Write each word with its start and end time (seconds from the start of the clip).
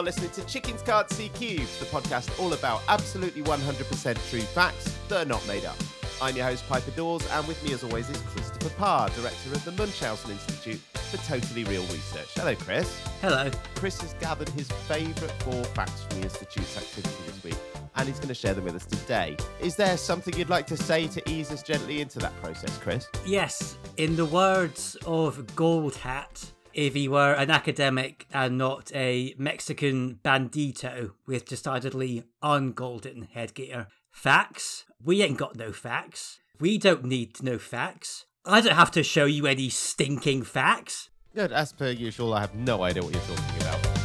You're 0.00 0.06
listening 0.06 0.30
to 0.30 0.46
Chickens 0.46 0.82
See 1.14 1.28
Cubes, 1.28 1.78
the 1.78 1.84
podcast 1.84 2.40
all 2.40 2.54
about 2.54 2.80
absolutely 2.88 3.42
100% 3.42 4.30
true 4.30 4.40
facts 4.40 4.96
that 5.10 5.26
are 5.26 5.28
not 5.28 5.46
made 5.46 5.66
up. 5.66 5.76
I'm 6.22 6.34
your 6.34 6.46
host, 6.46 6.66
Piper 6.70 6.90
Dawes, 6.92 7.22
and 7.32 7.46
with 7.46 7.62
me, 7.62 7.74
as 7.74 7.84
always, 7.84 8.08
is 8.08 8.16
Christopher 8.22 8.70
Parr, 8.78 9.10
director 9.10 9.52
of 9.52 9.62
the 9.62 9.72
Munchausen 9.72 10.30
Institute 10.30 10.80
for 10.94 11.18
Totally 11.18 11.64
Real 11.64 11.82
Research. 11.82 12.32
Hello, 12.34 12.54
Chris. 12.54 12.98
Hello. 13.20 13.50
Chris 13.74 14.00
has 14.00 14.14
gathered 14.14 14.48
his 14.48 14.72
favourite 14.88 15.34
four 15.42 15.62
facts 15.64 16.04
from 16.04 16.20
the 16.20 16.24
Institute's 16.24 16.78
activity 16.78 17.22
this 17.26 17.44
week, 17.44 17.58
and 17.96 18.08
he's 18.08 18.16
going 18.16 18.28
to 18.28 18.34
share 18.34 18.54
them 18.54 18.64
with 18.64 18.76
us 18.76 18.86
today. 18.86 19.36
Is 19.60 19.76
there 19.76 19.98
something 19.98 20.34
you'd 20.34 20.48
like 20.48 20.66
to 20.68 20.78
say 20.78 21.08
to 21.08 21.30
ease 21.30 21.50
us 21.50 21.62
gently 21.62 22.00
into 22.00 22.18
that 22.20 22.34
process, 22.40 22.74
Chris? 22.78 23.06
Yes, 23.26 23.76
in 23.98 24.16
the 24.16 24.24
words 24.24 24.96
of 25.04 25.44
Gold 25.54 25.94
Hat, 25.96 26.42
if 26.72 26.94
he 26.94 27.08
were 27.08 27.32
an 27.32 27.50
academic 27.50 28.26
and 28.32 28.58
not 28.58 28.90
a 28.94 29.34
Mexican 29.38 30.20
bandito 30.24 31.12
with 31.26 31.46
decidedly 31.46 32.24
ungolden 32.42 33.28
headgear. 33.30 33.88
Facts? 34.10 34.84
We 35.02 35.22
ain't 35.22 35.38
got 35.38 35.56
no 35.56 35.72
facts. 35.72 36.40
We 36.58 36.78
don't 36.78 37.04
need 37.04 37.42
no 37.42 37.58
facts. 37.58 38.26
I 38.44 38.60
don't 38.60 38.74
have 38.74 38.90
to 38.92 39.02
show 39.02 39.24
you 39.24 39.46
any 39.46 39.68
stinking 39.68 40.42
facts. 40.44 41.10
Good. 41.34 41.52
As 41.52 41.72
per 41.72 41.90
usual, 41.90 42.34
I 42.34 42.40
have 42.40 42.54
no 42.54 42.82
idea 42.82 43.02
what 43.02 43.12
you're 43.12 43.22
talking 43.22 43.62
about. 43.62 44.00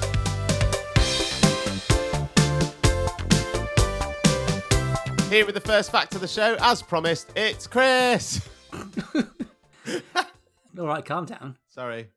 Here 5.29 5.45
with 5.45 5.55
the 5.55 5.61
first 5.61 5.91
fact 5.91 6.15
of 6.15 6.21
the 6.21 6.27
show, 6.27 6.55
as 6.61 6.81
promised, 6.81 7.31
it's 7.35 7.67
Chris. 7.67 8.47
All 10.77 10.85
right, 10.87 11.03
calm 11.03 11.25
down. 11.25 11.57
Sorry. 11.67 12.09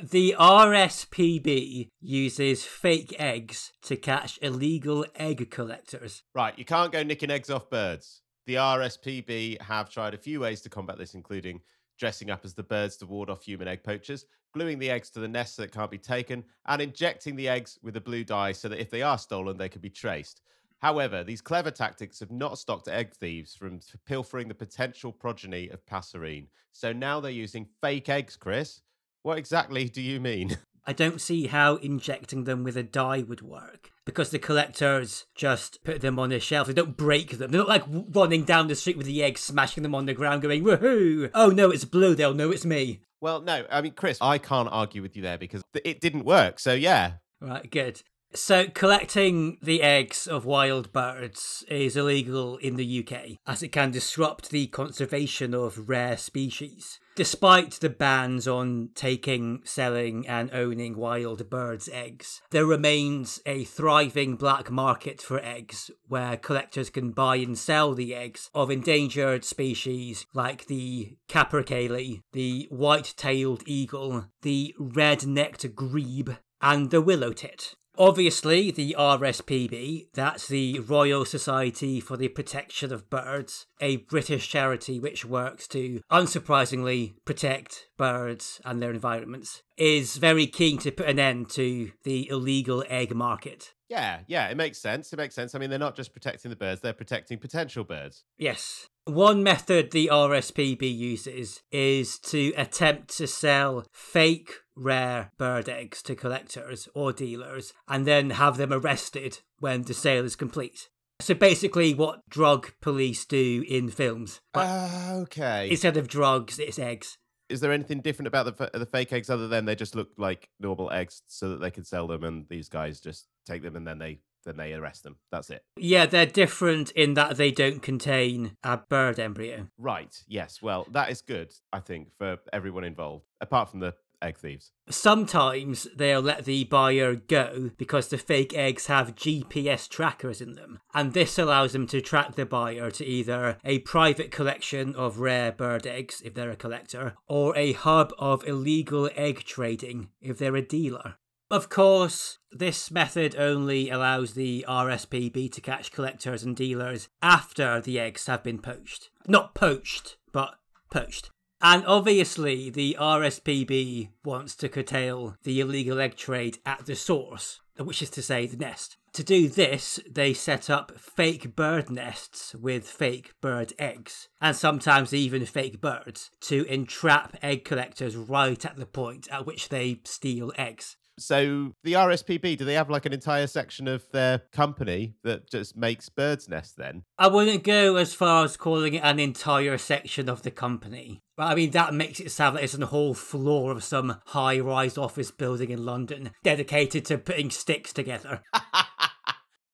The 0.00 0.34
RSPB 0.36 1.88
uses 2.00 2.64
fake 2.64 3.14
eggs 3.16 3.72
to 3.82 3.96
catch 3.96 4.40
illegal 4.42 5.06
egg 5.14 5.50
collectors. 5.52 6.24
Right, 6.34 6.58
you 6.58 6.64
can't 6.64 6.90
go 6.90 7.04
nicking 7.04 7.30
eggs 7.30 7.48
off 7.48 7.70
birds. 7.70 8.22
The 8.46 8.56
RSPB 8.56 9.62
have 9.62 9.88
tried 9.88 10.12
a 10.12 10.18
few 10.18 10.40
ways 10.40 10.60
to 10.62 10.68
combat 10.68 10.98
this, 10.98 11.14
including 11.14 11.60
dressing 11.96 12.28
up 12.28 12.44
as 12.44 12.54
the 12.54 12.64
birds 12.64 12.96
to 12.98 13.06
ward 13.06 13.30
off 13.30 13.44
human 13.44 13.68
egg 13.68 13.84
poachers, 13.84 14.26
gluing 14.52 14.80
the 14.80 14.90
eggs 14.90 15.10
to 15.10 15.20
the 15.20 15.28
nest 15.28 15.54
so 15.54 15.62
that 15.62 15.72
can't 15.72 15.92
be 15.92 15.98
taken, 15.98 16.42
and 16.66 16.82
injecting 16.82 17.36
the 17.36 17.48
eggs 17.48 17.78
with 17.80 17.96
a 17.96 18.00
blue 18.00 18.24
dye 18.24 18.50
so 18.50 18.68
that 18.68 18.80
if 18.80 18.90
they 18.90 19.02
are 19.02 19.16
stolen, 19.16 19.56
they 19.56 19.68
can 19.68 19.80
be 19.80 19.90
traced. 19.90 20.40
However, 20.80 21.22
these 21.22 21.40
clever 21.40 21.70
tactics 21.70 22.18
have 22.18 22.32
not 22.32 22.58
stopped 22.58 22.88
egg 22.88 23.14
thieves 23.14 23.54
from 23.54 23.78
pilfering 24.06 24.48
the 24.48 24.54
potential 24.54 25.12
progeny 25.12 25.68
of 25.70 25.86
passerine. 25.86 26.48
So 26.72 26.92
now 26.92 27.20
they're 27.20 27.30
using 27.30 27.68
fake 27.80 28.08
eggs, 28.08 28.36
Chris. 28.36 28.80
What 29.24 29.38
exactly 29.38 29.88
do 29.88 30.02
you 30.02 30.20
mean? 30.20 30.58
I 30.86 30.92
don't 30.92 31.18
see 31.18 31.46
how 31.46 31.76
injecting 31.76 32.44
them 32.44 32.62
with 32.62 32.76
a 32.76 32.82
dye 32.82 33.24
would 33.26 33.40
work 33.40 33.90
because 34.04 34.28
the 34.28 34.38
collectors 34.38 35.24
just 35.34 35.82
put 35.82 36.02
them 36.02 36.18
on 36.18 36.30
a 36.30 36.38
shelf. 36.38 36.66
They 36.66 36.74
don't 36.74 36.94
break 36.94 37.38
them. 37.38 37.50
They're 37.50 37.60
not 37.62 37.68
like 37.68 37.84
running 37.88 38.44
down 38.44 38.68
the 38.68 38.74
street 38.74 38.98
with 38.98 39.06
the 39.06 39.22
eggs, 39.22 39.40
smashing 39.40 39.82
them 39.82 39.94
on 39.94 40.04
the 40.04 40.12
ground, 40.12 40.42
going, 40.42 40.62
woohoo! 40.62 41.30
Oh 41.32 41.48
no, 41.48 41.70
it's 41.70 41.86
blue. 41.86 42.14
They'll 42.14 42.34
know 42.34 42.50
it's 42.50 42.66
me. 42.66 43.00
Well, 43.22 43.40
no, 43.40 43.64
I 43.70 43.80
mean, 43.80 43.92
Chris, 43.92 44.18
I 44.20 44.36
can't 44.36 44.68
argue 44.70 45.00
with 45.00 45.16
you 45.16 45.22
there 45.22 45.38
because 45.38 45.62
it 45.72 46.02
didn't 46.02 46.26
work. 46.26 46.60
So, 46.60 46.74
yeah. 46.74 47.12
Right, 47.40 47.70
good. 47.70 48.02
So, 48.36 48.66
collecting 48.66 49.58
the 49.62 49.80
eggs 49.80 50.26
of 50.26 50.44
wild 50.44 50.92
birds 50.92 51.64
is 51.68 51.96
illegal 51.96 52.56
in 52.56 52.74
the 52.74 53.06
UK 53.06 53.38
as 53.46 53.62
it 53.62 53.68
can 53.68 53.92
disrupt 53.92 54.50
the 54.50 54.66
conservation 54.66 55.54
of 55.54 55.88
rare 55.88 56.16
species. 56.16 56.98
Despite 57.14 57.74
the 57.74 57.90
bans 57.90 58.48
on 58.48 58.88
taking, 58.96 59.60
selling, 59.62 60.26
and 60.26 60.52
owning 60.52 60.96
wild 60.96 61.48
birds' 61.48 61.88
eggs, 61.92 62.42
there 62.50 62.66
remains 62.66 63.40
a 63.46 63.62
thriving 63.62 64.34
black 64.34 64.68
market 64.68 65.22
for 65.22 65.38
eggs 65.38 65.92
where 66.08 66.36
collectors 66.36 66.90
can 66.90 67.12
buy 67.12 67.36
and 67.36 67.56
sell 67.56 67.94
the 67.94 68.16
eggs 68.16 68.50
of 68.52 68.68
endangered 68.68 69.44
species 69.44 70.26
like 70.34 70.66
the 70.66 71.16
capercaillie, 71.28 72.22
the 72.32 72.66
white 72.68 73.14
tailed 73.16 73.62
eagle, 73.64 74.24
the 74.42 74.74
red 74.76 75.24
necked 75.24 75.76
grebe, 75.76 76.30
and 76.60 76.90
the 76.90 77.00
willow 77.00 77.32
tit. 77.32 77.76
Obviously, 77.96 78.72
the 78.72 78.96
RSPB, 78.98 80.08
that's 80.14 80.48
the 80.48 80.80
Royal 80.80 81.24
Society 81.24 82.00
for 82.00 82.16
the 82.16 82.26
Protection 82.26 82.92
of 82.92 83.08
Birds, 83.08 83.66
a 83.80 83.98
British 83.98 84.48
charity 84.48 84.98
which 84.98 85.24
works 85.24 85.68
to, 85.68 86.00
unsurprisingly, 86.10 87.14
protect 87.24 87.86
birds 87.96 88.60
and 88.64 88.82
their 88.82 88.90
environments, 88.90 89.62
is 89.76 90.16
very 90.16 90.48
keen 90.48 90.78
to 90.78 90.90
put 90.90 91.08
an 91.08 91.20
end 91.20 91.50
to 91.50 91.92
the 92.02 92.28
illegal 92.28 92.84
egg 92.88 93.14
market. 93.14 93.74
Yeah, 93.88 94.20
yeah, 94.26 94.48
it 94.48 94.56
makes 94.56 94.78
sense. 94.78 95.12
It 95.12 95.16
makes 95.16 95.36
sense. 95.36 95.54
I 95.54 95.58
mean, 95.60 95.70
they're 95.70 95.78
not 95.78 95.94
just 95.94 96.12
protecting 96.12 96.48
the 96.48 96.56
birds, 96.56 96.80
they're 96.80 96.92
protecting 96.92 97.38
potential 97.38 97.84
birds. 97.84 98.24
Yes. 98.36 98.88
One 99.04 99.42
method 99.42 99.92
the 99.92 100.08
RSPB 100.10 100.82
uses 100.96 101.62
is 101.70 102.18
to 102.20 102.52
attempt 102.56 103.16
to 103.18 103.26
sell 103.26 103.84
fake 103.92 104.50
rare 104.76 105.30
bird 105.38 105.68
eggs 105.68 106.02
to 106.02 106.14
collectors 106.14 106.88
or 106.94 107.12
dealers 107.12 107.72
and 107.88 108.06
then 108.06 108.30
have 108.30 108.56
them 108.56 108.72
arrested 108.72 109.40
when 109.58 109.82
the 109.82 109.94
sale 109.94 110.24
is 110.24 110.36
complete. 110.36 110.88
So 111.20 111.34
basically, 111.34 111.94
what 111.94 112.28
drug 112.28 112.72
police 112.80 113.24
do 113.24 113.64
in 113.68 113.88
films. 113.88 114.40
Uh, 114.52 115.20
okay. 115.22 115.68
Instead 115.70 115.96
of 115.96 116.08
drugs, 116.08 116.58
it's 116.58 116.78
eggs. 116.78 117.18
Is 117.48 117.60
there 117.60 117.72
anything 117.72 118.00
different 118.00 118.26
about 118.26 118.56
the 118.56 118.70
the 118.78 118.86
fake 118.86 119.12
eggs 119.12 119.30
other 119.30 119.46
than 119.46 119.64
they 119.64 119.76
just 119.76 119.94
look 119.94 120.08
like 120.16 120.48
normal 120.58 120.90
eggs, 120.90 121.22
so 121.28 121.50
that 121.50 121.60
they 121.60 121.70
can 121.70 121.84
sell 121.84 122.06
them, 122.06 122.24
and 122.24 122.46
these 122.48 122.68
guys 122.68 123.00
just 123.00 123.28
take 123.46 123.62
them 123.62 123.76
and 123.76 123.86
then 123.86 123.98
they 123.98 124.20
then 124.44 124.56
they 124.56 124.72
arrest 124.72 125.02
them. 125.02 125.16
That's 125.30 125.50
it. 125.50 125.62
Yeah, 125.76 126.06
they're 126.06 126.26
different 126.26 126.90
in 126.92 127.14
that 127.14 127.36
they 127.36 127.50
don't 127.50 127.82
contain 127.82 128.56
a 128.62 128.78
bird 128.78 129.18
embryo. 129.18 129.68
Right. 129.78 130.14
Yes. 130.28 130.60
Well, 130.60 130.86
that 130.92 131.10
is 131.10 131.22
good, 131.22 131.52
I 131.72 131.80
think, 131.80 132.08
for 132.18 132.38
everyone 132.52 132.84
involved, 132.84 133.24
apart 133.40 133.70
from 133.70 133.80
the 133.80 133.94
egg 134.24 134.38
thieves. 134.38 134.72
Sometimes 134.88 135.86
they'll 135.94 136.20
let 136.20 136.44
the 136.44 136.64
buyer 136.64 137.14
go 137.14 137.70
because 137.76 138.08
the 138.08 138.18
fake 138.18 138.54
eggs 138.54 138.86
have 138.86 139.14
GPS 139.14 139.88
trackers 139.88 140.40
in 140.40 140.54
them, 140.54 140.80
and 140.92 141.12
this 141.12 141.38
allows 141.38 141.72
them 141.72 141.86
to 141.88 142.00
track 142.00 142.34
the 142.34 142.46
buyer 142.46 142.90
to 142.90 143.04
either 143.04 143.58
a 143.64 143.78
private 143.80 144.30
collection 144.30 144.94
of 144.94 145.20
rare 145.20 145.52
bird 145.52 145.86
eggs 145.86 146.22
if 146.24 146.34
they're 146.34 146.50
a 146.50 146.56
collector, 146.56 147.14
or 147.26 147.56
a 147.56 147.72
hub 147.72 148.12
of 148.18 148.46
illegal 148.46 149.08
egg 149.14 149.44
trading 149.44 150.08
if 150.20 150.38
they're 150.38 150.56
a 150.56 150.62
dealer. 150.62 151.16
Of 151.50 151.68
course, 151.68 152.38
this 152.50 152.90
method 152.90 153.36
only 153.36 153.90
allows 153.90 154.32
the 154.32 154.64
RSPB 154.66 155.52
to 155.52 155.60
catch 155.60 155.92
collectors 155.92 156.42
and 156.42 156.56
dealers 156.56 157.08
after 157.22 157.80
the 157.80 158.00
eggs 158.00 158.26
have 158.26 158.42
been 158.42 158.58
poached. 158.58 159.10
Not 159.28 159.54
poached, 159.54 160.16
but 160.32 160.54
poached. 160.90 161.30
And 161.60 161.84
obviously, 161.86 162.68
the 162.70 162.96
RSPB 163.00 164.10
wants 164.24 164.54
to 164.56 164.68
curtail 164.68 165.36
the 165.44 165.60
illegal 165.60 166.00
egg 166.00 166.16
trade 166.16 166.58
at 166.66 166.86
the 166.86 166.94
source, 166.94 167.60
which 167.78 168.02
is 168.02 168.10
to 168.10 168.22
say, 168.22 168.46
the 168.46 168.56
nest. 168.56 168.96
To 169.14 169.22
do 169.22 169.48
this, 169.48 170.00
they 170.10 170.34
set 170.34 170.68
up 170.68 170.98
fake 170.98 171.54
bird 171.54 171.88
nests 171.88 172.54
with 172.54 172.84
fake 172.88 173.32
bird 173.40 173.72
eggs, 173.78 174.28
and 174.40 174.56
sometimes 174.56 175.14
even 175.14 175.46
fake 175.46 175.80
birds, 175.80 176.30
to 176.42 176.64
entrap 176.66 177.36
egg 177.40 177.64
collectors 177.64 178.16
right 178.16 178.64
at 178.64 178.76
the 178.76 178.86
point 178.86 179.28
at 179.30 179.46
which 179.46 179.68
they 179.68 180.00
steal 180.04 180.52
eggs. 180.58 180.96
So 181.18 181.74
the 181.84 181.92
RSPB, 181.92 182.56
do 182.58 182.64
they 182.64 182.74
have 182.74 182.90
like 182.90 183.06
an 183.06 183.12
entire 183.12 183.46
section 183.46 183.86
of 183.86 184.10
their 184.10 184.40
company 184.52 185.14
that 185.22 185.48
just 185.48 185.76
makes 185.76 186.08
birds' 186.08 186.48
nests 186.48 186.74
then? 186.76 187.04
I 187.18 187.28
wouldn't 187.28 187.62
go 187.62 187.96
as 187.96 188.14
far 188.14 188.44
as 188.44 188.56
calling 188.56 188.94
it 188.94 189.04
an 189.04 189.20
entire 189.20 189.78
section 189.78 190.28
of 190.28 190.42
the 190.42 190.50
company. 190.50 191.22
But 191.36 191.44
I 191.44 191.54
mean, 191.54 191.70
that 191.70 191.94
makes 191.94 192.20
it 192.20 192.30
sound 192.30 192.56
like 192.56 192.64
it's 192.64 192.76
a 192.76 192.86
whole 192.86 193.14
floor 193.14 193.70
of 193.70 193.84
some 193.84 194.20
high 194.26 194.58
rise 194.58 194.98
office 194.98 195.30
building 195.30 195.70
in 195.70 195.84
London 195.84 196.30
dedicated 196.42 197.04
to 197.06 197.18
putting 197.18 197.50
sticks 197.50 197.92
together. 197.92 198.42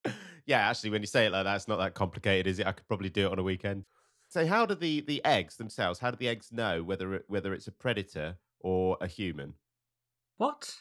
yeah, 0.46 0.68
actually, 0.68 0.90
when 0.90 1.02
you 1.02 1.06
say 1.06 1.26
it 1.26 1.32
like 1.32 1.44
that, 1.44 1.56
it's 1.56 1.68
not 1.68 1.78
that 1.78 1.94
complicated, 1.94 2.46
is 2.46 2.58
it? 2.58 2.66
I 2.66 2.72
could 2.72 2.86
probably 2.88 3.10
do 3.10 3.26
it 3.26 3.32
on 3.32 3.38
a 3.38 3.42
weekend. 3.42 3.84
So, 4.28 4.46
how 4.46 4.66
do 4.66 4.74
the, 4.74 5.00
the 5.00 5.24
eggs 5.24 5.56
themselves, 5.56 5.98
how 5.98 6.10
do 6.10 6.16
the 6.16 6.28
eggs 6.28 6.52
know 6.52 6.82
whether 6.82 7.14
it, 7.14 7.24
whether 7.28 7.52
it's 7.52 7.66
a 7.66 7.72
predator 7.72 8.36
or 8.60 8.96
a 9.00 9.06
human? 9.06 9.54
What? 10.36 10.74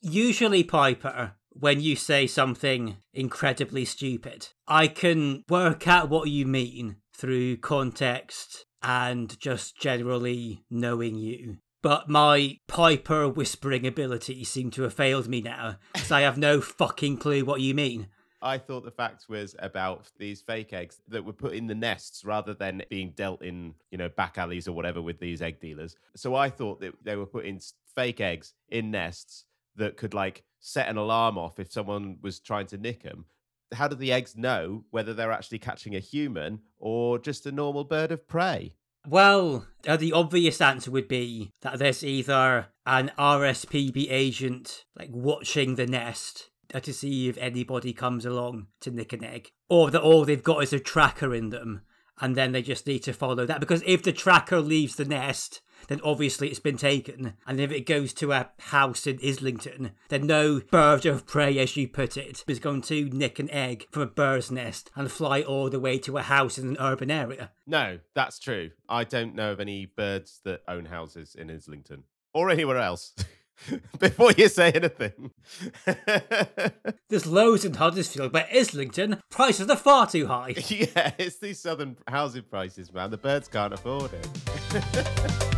Usually, 0.00 0.62
Piper, 0.62 1.32
when 1.50 1.80
you 1.80 1.96
say 1.96 2.26
something 2.26 2.98
incredibly 3.12 3.84
stupid, 3.84 4.48
I 4.66 4.86
can 4.86 5.44
work 5.48 5.88
out 5.88 6.08
what 6.08 6.28
you 6.28 6.46
mean 6.46 6.96
through 7.12 7.56
context 7.56 8.66
and 8.80 9.38
just 9.40 9.76
generally 9.76 10.64
knowing 10.70 11.16
you. 11.16 11.58
But 11.82 12.08
my 12.08 12.58
Piper 12.68 13.28
whispering 13.28 13.86
ability 13.86 14.44
seem 14.44 14.70
to 14.72 14.82
have 14.82 14.94
failed 14.94 15.28
me 15.28 15.40
now, 15.40 15.76
because 15.92 16.12
I 16.12 16.20
have 16.20 16.38
no 16.38 16.60
fucking 16.60 17.18
clue 17.18 17.44
what 17.44 17.60
you 17.60 17.74
mean. 17.74 18.08
I 18.40 18.58
thought 18.58 18.84
the 18.84 18.92
fact 18.92 19.24
was 19.28 19.56
about 19.58 20.12
these 20.16 20.40
fake 20.40 20.72
eggs 20.72 21.00
that 21.08 21.24
were 21.24 21.32
put 21.32 21.54
in 21.54 21.66
the 21.66 21.74
nests 21.74 22.24
rather 22.24 22.54
than 22.54 22.82
being 22.88 23.12
dealt 23.16 23.42
in, 23.42 23.74
you 23.90 23.98
know, 23.98 24.08
back 24.08 24.38
alleys 24.38 24.68
or 24.68 24.72
whatever 24.72 25.02
with 25.02 25.18
these 25.18 25.42
egg 25.42 25.60
dealers. 25.60 25.96
So 26.14 26.36
I 26.36 26.50
thought 26.50 26.80
that 26.80 26.94
they 27.02 27.16
were 27.16 27.26
putting 27.26 27.60
fake 27.96 28.20
eggs 28.20 28.54
in 28.68 28.92
nests 28.92 29.44
that 29.78 29.96
could 29.96 30.14
like 30.14 30.44
set 30.60 30.88
an 30.88 30.96
alarm 30.96 31.38
off 31.38 31.58
if 31.58 31.72
someone 31.72 32.18
was 32.22 32.38
trying 32.38 32.66
to 32.66 32.78
nick 32.78 33.02
them. 33.02 33.24
How 33.72 33.88
do 33.88 33.96
the 33.96 34.12
eggs 34.12 34.36
know 34.36 34.84
whether 34.90 35.12
they're 35.12 35.32
actually 35.32 35.58
catching 35.58 35.94
a 35.94 36.00
human 36.00 36.60
or 36.78 37.18
just 37.18 37.46
a 37.46 37.52
normal 37.52 37.84
bird 37.84 38.12
of 38.12 38.26
prey? 38.26 38.74
Well, 39.06 39.66
uh, 39.86 39.96
the 39.96 40.12
obvious 40.12 40.60
answer 40.60 40.90
would 40.90 41.08
be 41.08 41.52
that 41.62 41.78
there's 41.78 42.04
either 42.04 42.68
an 42.86 43.10
RSPB 43.18 44.06
agent 44.10 44.84
like 44.96 45.10
watching 45.10 45.76
the 45.76 45.86
nest 45.86 46.50
uh, 46.74 46.80
to 46.80 46.92
see 46.92 47.28
if 47.28 47.38
anybody 47.38 47.92
comes 47.92 48.26
along 48.26 48.66
to 48.80 48.90
nick 48.90 49.12
an 49.12 49.24
egg, 49.24 49.52
or 49.68 49.90
that 49.90 50.02
all 50.02 50.24
they've 50.24 50.42
got 50.42 50.62
is 50.62 50.72
a 50.72 50.80
tracker 50.80 51.34
in 51.34 51.48
them, 51.50 51.82
and 52.20 52.36
then 52.36 52.52
they 52.52 52.60
just 52.60 52.86
need 52.86 53.02
to 53.04 53.12
follow 53.12 53.46
that. 53.46 53.60
Because 53.60 53.82
if 53.86 54.02
the 54.02 54.12
tracker 54.12 54.60
leaves 54.60 54.96
the 54.96 55.06
nest, 55.06 55.62
then 55.88 56.00
obviously 56.04 56.48
it's 56.48 56.60
been 56.60 56.76
taken. 56.76 57.34
And 57.46 57.60
if 57.60 57.72
it 57.72 57.86
goes 57.86 58.12
to 58.14 58.32
a 58.32 58.50
house 58.58 59.06
in 59.06 59.18
Islington, 59.24 59.92
then 60.08 60.26
no 60.26 60.60
bird 60.70 61.04
of 61.04 61.26
prey, 61.26 61.58
as 61.58 61.76
you 61.76 61.88
put 61.88 62.16
it, 62.16 62.44
is 62.46 62.60
going 62.60 62.82
to 62.82 63.10
nick 63.10 63.38
an 63.38 63.50
egg 63.50 63.86
from 63.90 64.02
a 64.02 64.06
bird's 64.06 64.50
nest 64.50 64.90
and 64.94 65.10
fly 65.10 65.42
all 65.42 65.68
the 65.68 65.80
way 65.80 65.98
to 65.98 66.16
a 66.16 66.22
house 66.22 66.58
in 66.58 66.68
an 66.68 66.76
urban 66.78 67.10
area. 67.10 67.50
No, 67.66 67.98
that's 68.14 68.38
true. 68.38 68.70
I 68.88 69.04
don't 69.04 69.34
know 69.34 69.52
of 69.52 69.60
any 69.60 69.86
birds 69.86 70.40
that 70.44 70.62
own 70.68 70.86
houses 70.86 71.34
in 71.34 71.50
Islington 71.50 72.04
or 72.32 72.50
anywhere 72.50 72.78
else. 72.78 73.14
Before 73.98 74.30
you 74.32 74.48
say 74.48 74.70
anything, 74.70 75.32
there's 77.08 77.26
loads 77.26 77.64
in 77.64 77.74
Huddersfield, 77.74 78.30
but 78.30 78.46
Islington 78.54 79.20
prices 79.30 79.68
are 79.68 79.76
far 79.76 80.06
too 80.06 80.28
high. 80.28 80.50
yeah, 80.68 81.10
it's 81.18 81.38
these 81.38 81.58
southern 81.58 81.96
housing 82.06 82.44
prices, 82.44 82.92
man. 82.92 83.10
The 83.10 83.16
birds 83.16 83.48
can't 83.48 83.74
afford 83.74 84.12
it. 84.12 85.57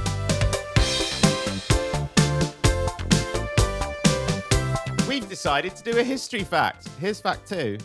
Decided 5.41 5.75
to 5.75 5.91
do 5.91 5.99
a 5.99 6.05
history 6.05 6.45
fact. 6.45 6.87
Here's 7.01 7.19
fact 7.19 7.49
two. 7.49 7.79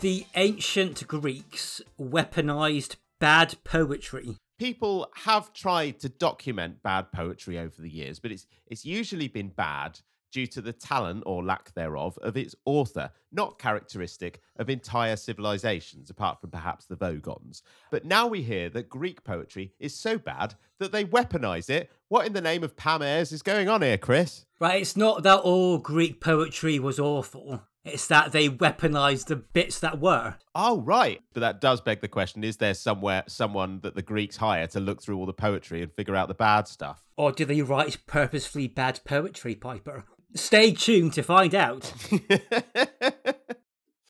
The 0.00 0.24
ancient 0.34 1.06
Greeks 1.06 1.82
weaponized 2.00 2.96
bad 3.20 3.54
poetry. 3.64 4.38
People 4.58 5.06
have 5.16 5.52
tried 5.52 6.00
to 6.00 6.08
document 6.08 6.82
bad 6.82 7.12
poetry 7.12 7.58
over 7.58 7.74
the 7.82 7.90
years, 7.90 8.18
but 8.18 8.32
it's 8.32 8.46
it's 8.66 8.86
usually 8.86 9.28
been 9.28 9.48
bad 9.48 10.00
due 10.32 10.46
to 10.48 10.60
the 10.60 10.72
talent 10.72 11.22
or 11.26 11.44
lack 11.44 11.72
thereof 11.74 12.18
of 12.22 12.36
its 12.36 12.56
author, 12.64 13.10
not 13.30 13.58
characteristic 13.58 14.40
of 14.56 14.68
entire 14.68 15.14
civilizations, 15.14 16.10
apart 16.10 16.40
from 16.40 16.50
perhaps 16.50 16.86
the 16.86 16.96
Vogons. 16.96 17.62
But 17.90 18.04
now 18.04 18.26
we 18.26 18.42
hear 18.42 18.68
that 18.70 18.88
Greek 18.88 19.22
poetry 19.22 19.74
is 19.78 19.94
so 19.94 20.18
bad 20.18 20.54
that 20.78 20.90
they 20.90 21.04
weaponize 21.04 21.70
it. 21.70 21.90
What 22.08 22.26
in 22.26 22.32
the 22.32 22.40
name 22.40 22.64
of 22.64 22.76
Pam 22.76 23.02
Ayres 23.02 23.30
is 23.30 23.42
going 23.42 23.68
on 23.68 23.82
here, 23.82 23.98
Chris? 23.98 24.46
Right, 24.58 24.80
it's 24.80 24.96
not 24.96 25.22
that 25.22 25.40
all 25.40 25.78
Greek 25.78 26.20
poetry 26.20 26.78
was 26.78 26.98
awful. 26.98 27.62
It's 27.84 28.06
that 28.06 28.30
they 28.30 28.48
weaponized 28.48 29.26
the 29.26 29.36
bits 29.36 29.80
that 29.80 29.98
were. 29.98 30.36
Oh, 30.54 30.80
right. 30.82 31.20
But 31.34 31.40
that 31.40 31.60
does 31.60 31.80
beg 31.80 32.00
the 32.00 32.06
question 32.06 32.44
is 32.44 32.58
there 32.58 32.74
somewhere 32.74 33.24
someone 33.26 33.80
that 33.82 33.96
the 33.96 34.02
Greeks 34.02 34.36
hire 34.36 34.68
to 34.68 34.78
look 34.78 35.02
through 35.02 35.18
all 35.18 35.26
the 35.26 35.32
poetry 35.32 35.82
and 35.82 35.92
figure 35.92 36.14
out 36.14 36.28
the 36.28 36.34
bad 36.34 36.68
stuff? 36.68 37.02
Or 37.16 37.32
do 37.32 37.44
they 37.44 37.60
write 37.60 38.06
purposefully 38.06 38.68
bad 38.68 39.00
poetry, 39.04 39.56
Piper? 39.56 40.04
Stay 40.34 40.72
tuned 40.72 41.12
to 41.14 41.22
find 41.22 41.54
out. 41.54 41.92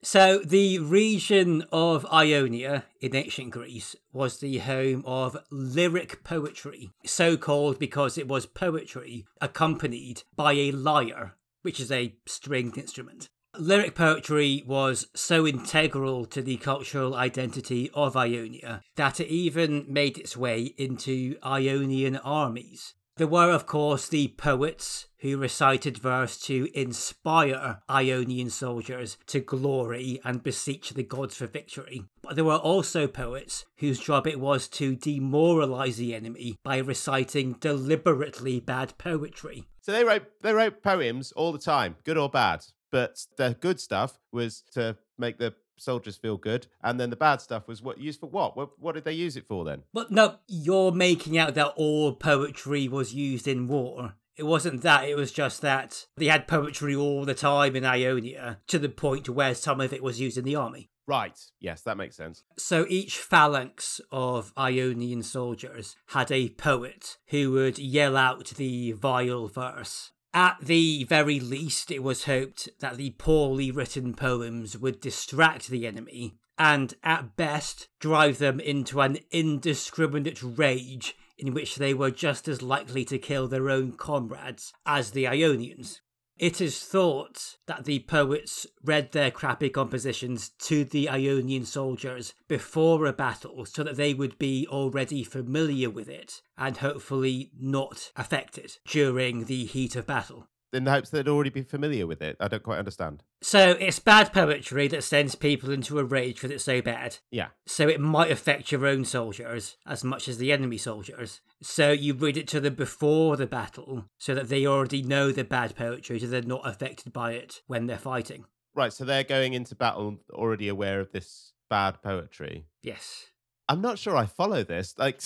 so, 0.02 0.38
the 0.38 0.78
region 0.78 1.64
of 1.72 2.06
Ionia 2.12 2.84
in 3.00 3.16
ancient 3.16 3.50
Greece 3.50 3.96
was 4.12 4.38
the 4.38 4.58
home 4.58 5.02
of 5.06 5.36
lyric 5.50 6.22
poetry, 6.22 6.90
so 7.04 7.36
called 7.36 7.78
because 7.78 8.16
it 8.16 8.28
was 8.28 8.46
poetry 8.46 9.24
accompanied 9.40 10.22
by 10.36 10.52
a 10.52 10.70
lyre, 10.70 11.34
which 11.62 11.80
is 11.80 11.90
a 11.90 12.14
stringed 12.26 12.78
instrument. 12.78 13.28
Lyric 13.58 13.94
poetry 13.94 14.62
was 14.66 15.08
so 15.14 15.46
integral 15.46 16.24
to 16.24 16.40
the 16.40 16.56
cultural 16.56 17.14
identity 17.14 17.90
of 17.92 18.16
Ionia 18.16 18.80
that 18.96 19.20
it 19.20 19.28
even 19.28 19.84
made 19.92 20.16
its 20.16 20.36
way 20.36 20.74
into 20.78 21.36
Ionian 21.44 22.16
armies. 22.16 22.94
There 23.16 23.26
were, 23.26 23.50
of 23.50 23.66
course, 23.66 24.08
the 24.08 24.28
poets 24.28 25.06
who 25.18 25.36
recited 25.36 25.98
verse 25.98 26.38
to 26.40 26.68
inspire 26.74 27.82
Ionian 27.88 28.48
soldiers 28.48 29.18
to 29.26 29.40
glory 29.40 30.18
and 30.24 30.42
beseech 30.42 30.90
the 30.90 31.02
gods 31.02 31.36
for 31.36 31.46
victory. 31.46 32.04
But 32.22 32.36
there 32.36 32.44
were 32.44 32.56
also 32.56 33.06
poets 33.06 33.66
whose 33.78 34.00
job 34.00 34.26
it 34.26 34.40
was 34.40 34.66
to 34.68 34.96
demoralize 34.96 35.96
the 35.96 36.14
enemy 36.14 36.56
by 36.64 36.78
reciting 36.78 37.52
deliberately 37.54 38.60
bad 38.60 38.96
poetry. 38.96 39.64
So 39.82 39.92
they 39.92 40.04
wrote 40.04 40.24
they 40.40 40.54
wrote 40.54 40.82
poems 40.82 41.32
all 41.32 41.52
the 41.52 41.58
time, 41.58 41.96
good 42.04 42.16
or 42.16 42.30
bad. 42.30 42.64
But 42.90 43.26
the 43.36 43.56
good 43.60 43.78
stuff 43.78 44.18
was 44.32 44.62
to 44.72 44.96
make 45.18 45.38
the 45.38 45.54
soldiers 45.82 46.16
feel 46.16 46.36
good, 46.36 46.66
and 46.82 46.98
then 46.98 47.10
the 47.10 47.16
bad 47.16 47.40
stuff 47.40 47.68
was 47.68 47.82
what 47.82 47.98
used 47.98 48.20
for 48.20 48.30
what? 48.30 48.56
What, 48.56 48.78
what 48.78 48.94
did 48.94 49.04
they 49.04 49.12
use 49.12 49.36
it 49.36 49.46
for 49.46 49.64
then? 49.64 49.82
But 49.92 50.10
no, 50.10 50.36
you're 50.46 50.92
making 50.92 51.36
out 51.36 51.54
that 51.54 51.74
all 51.76 52.14
poetry 52.14 52.88
was 52.88 53.14
used 53.14 53.46
in 53.46 53.68
war. 53.68 54.14
It 54.36 54.44
wasn't 54.44 54.80
that, 54.82 55.04
it 55.08 55.16
was 55.16 55.30
just 55.30 55.60
that 55.60 56.06
they 56.16 56.26
had 56.26 56.48
poetry 56.48 56.94
all 56.94 57.24
the 57.26 57.34
time 57.34 57.76
in 57.76 57.84
Ionia 57.84 58.60
to 58.68 58.78
the 58.78 58.88
point 58.88 59.28
where 59.28 59.54
some 59.54 59.80
of 59.80 59.92
it 59.92 60.02
was 60.02 60.20
used 60.20 60.38
in 60.38 60.44
the 60.44 60.56
army. 60.56 60.88
Right, 61.06 61.38
yes, 61.60 61.82
that 61.82 61.96
makes 61.96 62.16
sense. 62.16 62.44
So 62.56 62.86
each 62.88 63.18
phalanx 63.18 64.00
of 64.10 64.52
Ionian 64.56 65.22
soldiers 65.22 65.96
had 66.08 66.30
a 66.30 66.50
poet 66.50 67.18
who 67.28 67.50
would 67.52 67.78
yell 67.78 68.16
out 68.16 68.46
the 68.56 68.92
vile 68.92 69.48
verse. 69.48 70.11
At 70.34 70.58
the 70.62 71.04
very 71.04 71.38
least, 71.40 71.90
it 71.90 72.02
was 72.02 72.24
hoped 72.24 72.68
that 72.80 72.96
the 72.96 73.10
poorly 73.10 73.70
written 73.70 74.14
poems 74.14 74.78
would 74.78 75.00
distract 75.00 75.68
the 75.68 75.86
enemy, 75.86 76.38
and 76.58 76.94
at 77.02 77.36
best, 77.36 77.88
drive 78.00 78.38
them 78.38 78.58
into 78.58 79.00
an 79.00 79.18
indiscriminate 79.30 80.42
rage 80.42 81.14
in 81.36 81.52
which 81.52 81.76
they 81.76 81.92
were 81.92 82.10
just 82.10 82.48
as 82.48 82.62
likely 82.62 83.04
to 83.04 83.18
kill 83.18 83.46
their 83.46 83.68
own 83.68 83.92
comrades 83.92 84.72
as 84.86 85.10
the 85.10 85.26
Ionians. 85.26 86.00
It 86.42 86.60
is 86.60 86.80
thought 86.80 87.56
that 87.66 87.84
the 87.84 88.00
poets 88.00 88.66
read 88.82 89.12
their 89.12 89.30
crappy 89.30 89.70
compositions 89.70 90.48
to 90.62 90.84
the 90.84 91.08
Ionian 91.08 91.64
soldiers 91.64 92.34
before 92.48 93.06
a 93.06 93.12
battle 93.12 93.64
so 93.64 93.84
that 93.84 93.94
they 93.94 94.12
would 94.12 94.40
be 94.40 94.66
already 94.68 95.22
familiar 95.22 95.88
with 95.88 96.08
it 96.08 96.42
and 96.58 96.78
hopefully 96.78 97.52
not 97.56 98.10
affected 98.16 98.78
during 98.84 99.44
the 99.44 99.66
heat 99.66 99.94
of 99.94 100.08
battle 100.08 100.48
in 100.72 100.84
the 100.84 100.90
hopes 100.90 101.10
they'd 101.10 101.28
already 101.28 101.50
be 101.50 101.62
familiar 101.62 102.06
with 102.06 102.22
it. 102.22 102.36
I 102.40 102.48
don't 102.48 102.62
quite 102.62 102.78
understand. 102.78 103.22
So 103.42 103.72
it's 103.72 103.98
bad 103.98 104.32
poetry 104.32 104.88
that 104.88 105.04
sends 105.04 105.34
people 105.34 105.70
into 105.70 105.98
a 105.98 106.04
rage 106.04 106.36
because 106.36 106.50
it's 106.50 106.64
so 106.64 106.80
bad. 106.80 107.18
Yeah. 107.30 107.48
So 107.66 107.88
it 107.88 108.00
might 108.00 108.30
affect 108.30 108.72
your 108.72 108.86
own 108.86 109.04
soldiers 109.04 109.76
as 109.86 110.02
much 110.02 110.28
as 110.28 110.38
the 110.38 110.52
enemy 110.52 110.78
soldiers. 110.78 111.40
So 111.62 111.92
you 111.92 112.14
read 112.14 112.36
it 112.36 112.48
to 112.48 112.60
them 112.60 112.74
before 112.74 113.36
the 113.36 113.46
battle 113.46 114.06
so 114.18 114.34
that 114.34 114.48
they 114.48 114.66
already 114.66 115.02
know 115.02 115.30
the 115.30 115.44
bad 115.44 115.76
poetry 115.76 116.18
so 116.18 116.26
they're 116.26 116.42
not 116.42 116.66
affected 116.66 117.12
by 117.12 117.32
it 117.32 117.62
when 117.66 117.86
they're 117.86 117.98
fighting. 117.98 118.44
Right, 118.74 118.92
so 118.92 119.04
they're 119.04 119.22
going 119.22 119.52
into 119.52 119.74
battle 119.74 120.18
already 120.32 120.68
aware 120.68 121.00
of 121.00 121.12
this 121.12 121.52
bad 121.70 122.02
poetry. 122.02 122.66
Yes. 122.82 123.26
I'm 123.68 123.80
not 123.80 123.98
sure 123.98 124.16
I 124.16 124.26
follow 124.26 124.64
this. 124.64 124.94
Like 124.98 125.20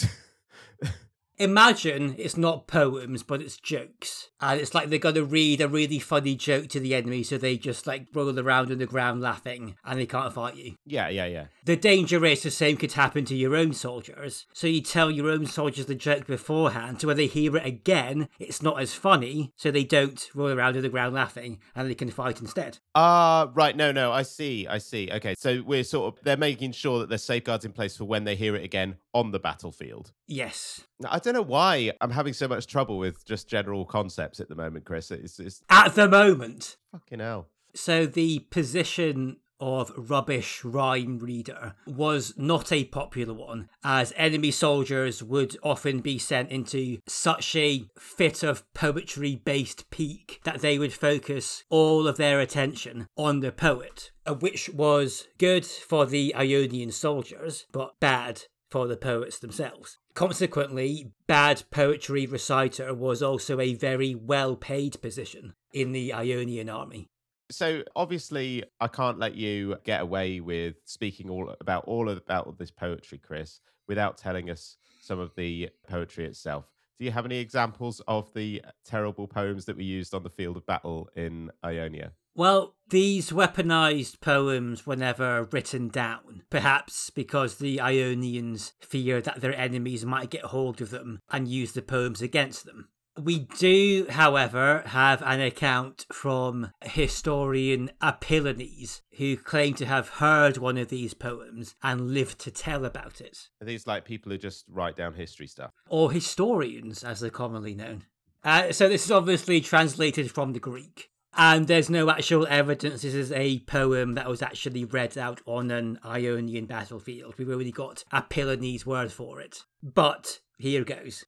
Imagine 1.39 2.15
it's 2.17 2.39
not 2.39 2.67
poems, 2.67 3.23
but 3.23 3.43
it's 3.43 3.59
jokes. 3.59 4.31
And 4.41 4.59
it's 4.59 4.75
like 4.75 4.89
they're 4.89 4.99
going 4.99 5.17
to 5.17 5.25
read 5.25 5.61
a 5.61 5.69
really 5.69 5.99
funny 5.99 6.35
joke 6.35 6.69
to 6.69 6.81
the 6.81 6.95
enemy, 6.95 7.23
so 7.23 7.37
they 7.37 7.59
just 7.59 7.87
like 7.87 8.07
roll 8.15 8.39
around 8.39 8.71
on 8.71 8.79
the 8.79 8.87
ground 8.87 9.21
laughing 9.21 9.77
and 9.85 9.99
they 9.99 10.07
can't 10.07 10.33
fight 10.33 10.57
you. 10.57 10.77
Yeah, 10.87 11.09
yeah, 11.09 11.27
yeah. 11.27 11.47
The 11.65 11.77
danger 11.77 12.25
is 12.25 12.43
the 12.43 12.51
same 12.51 12.77
could 12.79 12.93
happen 12.93 13.27
to 13.27 13.37
your 13.37 13.55
own 13.55 13.75
soldiers. 13.75 14.47
So 14.53 14.67
you 14.67 14.81
tell 14.81 15.11
your 15.11 15.31
own 15.31 15.47
soldiers 15.47 15.87
the 15.87 15.95
joke 15.95 16.27
beforehand, 16.27 17.01
so 17.01 17.09
when 17.09 17.17
they 17.19 17.27
hear 17.27 17.57
it 17.57 17.67
again, 17.67 18.29
it's 18.39 18.63
not 18.63 18.81
as 18.81 18.95
funny, 18.95 19.53
so 19.57 19.71
they 19.71 19.85
don't 19.85 20.29
roll 20.35 20.51
around 20.51 20.77
on 20.77 20.83
the 20.83 20.89
ground 20.89 21.15
laughing 21.15 21.59
and 21.75 21.89
they 21.89 21.95
can 21.95 22.11
fight 22.11 22.41
instead. 22.41 22.79
Ah, 22.95 23.43
uh, 23.43 23.47
right. 23.55 23.77
No, 23.77 23.93
no, 23.93 24.11
I 24.11 24.23
see. 24.23 24.67
I 24.67 24.79
see. 24.79 25.11
Okay. 25.13 25.35
So 25.37 25.63
we're 25.67 25.85
sort 25.85 26.15
of, 26.15 26.25
they're 26.25 26.37
making 26.37 26.73
sure 26.73 27.01
that 27.01 27.11
there's 27.11 27.25
safeguards 27.25 27.67
in 27.67 27.73
place 27.73 27.97
for 27.97 28.05
when 28.05 28.25
they 28.25 28.37
hear 28.37 28.57
it 28.57 28.65
again 28.65 28.97
on 29.17 29.31
the 29.31 29.39
battlefield. 29.39 30.13
Yes. 30.27 30.83
I 31.09 31.19
don't 31.19 31.33
know 31.33 31.41
why 31.41 31.93
I'm 32.03 32.11
having 32.11 32.35
so 32.35 32.47
much 32.47 32.67
trouble 32.67 32.99
with 32.99 33.25
just 33.25 33.49
general 33.49 33.87
concepts 33.87 34.41
at 34.41 34.51
the 34.51 34.55
moment, 34.55 34.85
Chris. 34.85 35.11
It's, 35.11 35.41
it's... 35.41 35.63
at 35.71 35.95
the 35.95 36.07
moment. 36.07 36.77
Fucking 36.93 37.21
hell. 37.21 37.49
So 37.75 38.05
the 38.05 38.41
position 38.51 39.39
of 39.59 39.91
rubbish 39.97 40.63
rhyme 40.65 41.19
reader 41.19 41.75
was 41.87 42.35
not 42.37 42.71
a 42.71 42.85
popular 42.85 43.33
one, 43.33 43.71
as 43.83 44.13
enemy 44.17 44.51
soldiers 44.51 45.23
would 45.23 45.57
often 45.63 46.01
be 46.01 46.19
sent 46.19 46.51
into 46.51 46.99
such 47.07 47.57
a 47.57 47.87
fit 47.99 48.43
of 48.43 48.71
poetry 48.75 49.35
based 49.35 49.89
pique 49.91 50.41
that 50.45 50.61
they 50.61 50.79
would 50.79 50.93
focus 50.93 51.65
all 51.71 52.07
of 52.07 52.19
their 52.19 52.39
attention 52.39 53.09
on 53.17 53.41
the 53.41 53.51
poet, 53.51 54.11
uh, 54.27 54.35
which 54.35 54.69
was 54.69 55.27
good 55.39 55.65
for 55.65 56.05
the 56.05 56.35
Ionian 56.35 56.93
soldiers, 56.93 57.65
but 57.73 57.99
bad 57.99 58.43
for 58.71 58.87
the 58.87 58.97
poets 58.97 59.39
themselves. 59.39 59.99
Consequently, 60.15 61.13
bad 61.27 61.63
poetry 61.71 62.27
reciter 62.27 62.95
was 62.95 63.23
also 63.23 63.61
a 63.61 63.75
very 63.75 64.15
well 64.15 64.57
paid 64.57 65.01
position 65.01 65.55
in 65.73 65.93
the 65.93 66.13
Ionian 66.13 66.69
army. 66.69 67.09
So 67.51 67.85
obviously, 67.95 68.65
I 68.81 68.89
can't 68.89 69.19
let 69.19 69.37
you 69.37 69.77
get 69.85 70.01
away 70.01 70.41
with 70.41 70.77
speaking 70.85 71.31
all 71.31 71.55
about 71.61 71.85
all 71.85 72.09
of, 72.09 72.19
about 72.19 72.59
this 72.59 72.73
poetry, 72.73 73.19
Chris, 73.19 73.61
without 73.87 74.19
telling 74.19 74.51
us 74.51 74.79
some 75.01 75.21
of 75.21 75.35
the 75.37 75.71
poetry 75.89 76.25
itself. 76.25 76.73
Do 76.99 77.05
you 77.05 77.13
have 77.13 77.27
any 77.27 77.39
examples 77.39 78.01
of 78.09 78.33
the 78.35 78.63
terrible 78.85 79.29
poems 79.29 79.67
that 79.67 79.77
we 79.77 79.85
used 79.85 80.15
on 80.15 80.23
the 80.23 80.31
field 80.31 80.57
of 80.57 80.67
battle 80.67 81.09
in 81.15 81.51
Ionia? 81.65 82.13
Well, 82.37 82.75
these 82.91 83.31
weaponized 83.31 84.21
poems 84.21 84.87
were 84.87 84.95
never 84.95 85.45
written 85.45 85.89
down, 85.89 86.43
perhaps 86.51 87.09
because 87.09 87.57
the 87.57 87.81
Ionians 87.81 88.75
feared 88.79 89.25
that 89.25 89.41
their 89.41 89.57
enemies 89.57 90.05
might 90.05 90.29
get 90.29 90.43
hold 90.43 90.83
of 90.83 90.91
them 90.91 91.21
and 91.31 91.49
use 91.49 91.73
the 91.73 91.81
poems 91.81 92.21
against 92.21 92.67
them. 92.67 92.89
We 93.19 93.39
do, 93.39 94.07
however, 94.11 94.83
have 94.89 95.23
an 95.23 95.41
account 95.41 96.05
from 96.13 96.73
historian 96.85 97.91
Apollonius, 98.03 99.01
who 99.17 99.39
claimed 99.39 99.79
to 99.79 99.87
have 99.87 100.11
heard 100.11 100.59
one 100.59 100.77
of 100.77 100.89
these 100.89 101.15
poems 101.15 101.75
and 101.83 102.13
lived 102.13 102.39
to 102.41 102.51
tell 102.51 102.85
about 102.85 103.23
it. 103.23 103.49
Are 103.63 103.65
these 103.65 103.87
like 103.87 104.05
people 104.05 104.31
who 104.31 104.37
just 104.37 104.67
write 104.69 104.97
down 104.97 105.15
history 105.15 105.47
stuff? 105.47 105.71
Or 105.89 106.13
historians, 106.13 107.03
as 107.03 107.21
they're 107.21 107.31
commonly 107.31 107.75
known. 107.75 108.05
Uh, 108.45 108.73
so 108.73 108.91
this 108.91 109.07
is 109.07 109.11
obviously 109.11 109.63
translated 109.63 110.31
from 110.31 110.53
the 110.53 110.61
Greek. 110.61 111.09
And 111.39 111.69
there's 111.69 111.91
no 111.91 112.09
actual 112.09 112.47
evidence 112.49 113.03
this 113.03 113.13
is 113.13 113.31
a 113.31 113.59
poem 113.61 114.15
that 114.15 114.27
was 114.27 114.41
actually 114.41 114.87
read 114.87 115.19
out 115.19 115.43
on 115.45 115.71
an 115.71 115.99
Ionian 116.03 116.65
battlefield. 116.65 117.35
We've 117.37 117.51
only 117.51 117.71
got 117.71 118.05
a 118.11 118.17
Apollonius' 118.17 118.87
word 118.87 119.13
for 119.13 119.39
it. 119.41 119.65
But 119.83 120.41
here 120.57 120.83
goes. 120.83 121.27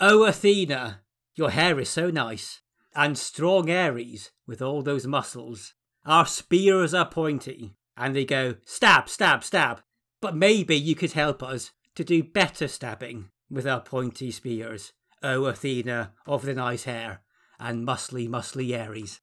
O 0.00 0.24
Athena, 0.24 1.02
your 1.36 1.50
hair 1.50 1.78
is 1.78 1.88
so 1.88 2.10
nice. 2.10 2.60
And 2.96 3.16
strong 3.16 3.70
Ares, 3.70 4.32
with 4.48 4.60
all 4.60 4.82
those 4.82 5.06
muscles. 5.06 5.74
Our 6.04 6.26
spears 6.26 6.92
are 6.92 7.08
pointy, 7.08 7.76
and 7.96 8.16
they 8.16 8.24
go 8.24 8.56
stab, 8.64 9.08
stab, 9.08 9.44
stab. 9.44 9.80
But 10.20 10.34
maybe 10.34 10.76
you 10.76 10.96
could 10.96 11.12
help 11.12 11.42
us 11.42 11.70
to 11.94 12.02
do 12.02 12.24
better 12.24 12.66
stabbing 12.66 13.30
with 13.48 13.66
our 13.66 13.80
pointy 13.80 14.32
spears. 14.32 14.92
O 15.22 15.44
Athena 15.44 16.14
of 16.26 16.42
the 16.42 16.54
nice 16.54 16.84
hair, 16.84 17.20
and 17.60 17.86
muscly, 17.86 18.28
muscly 18.28 18.76
Ares. 18.76 19.20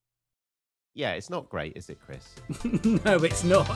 Yeah, 0.95 1.13
it's 1.13 1.29
not 1.29 1.49
great, 1.49 1.75
is 1.75 1.89
it, 1.89 1.97
Chris? 1.99 2.35
no, 3.03 3.15
it's 3.23 3.43
not. 3.43 3.67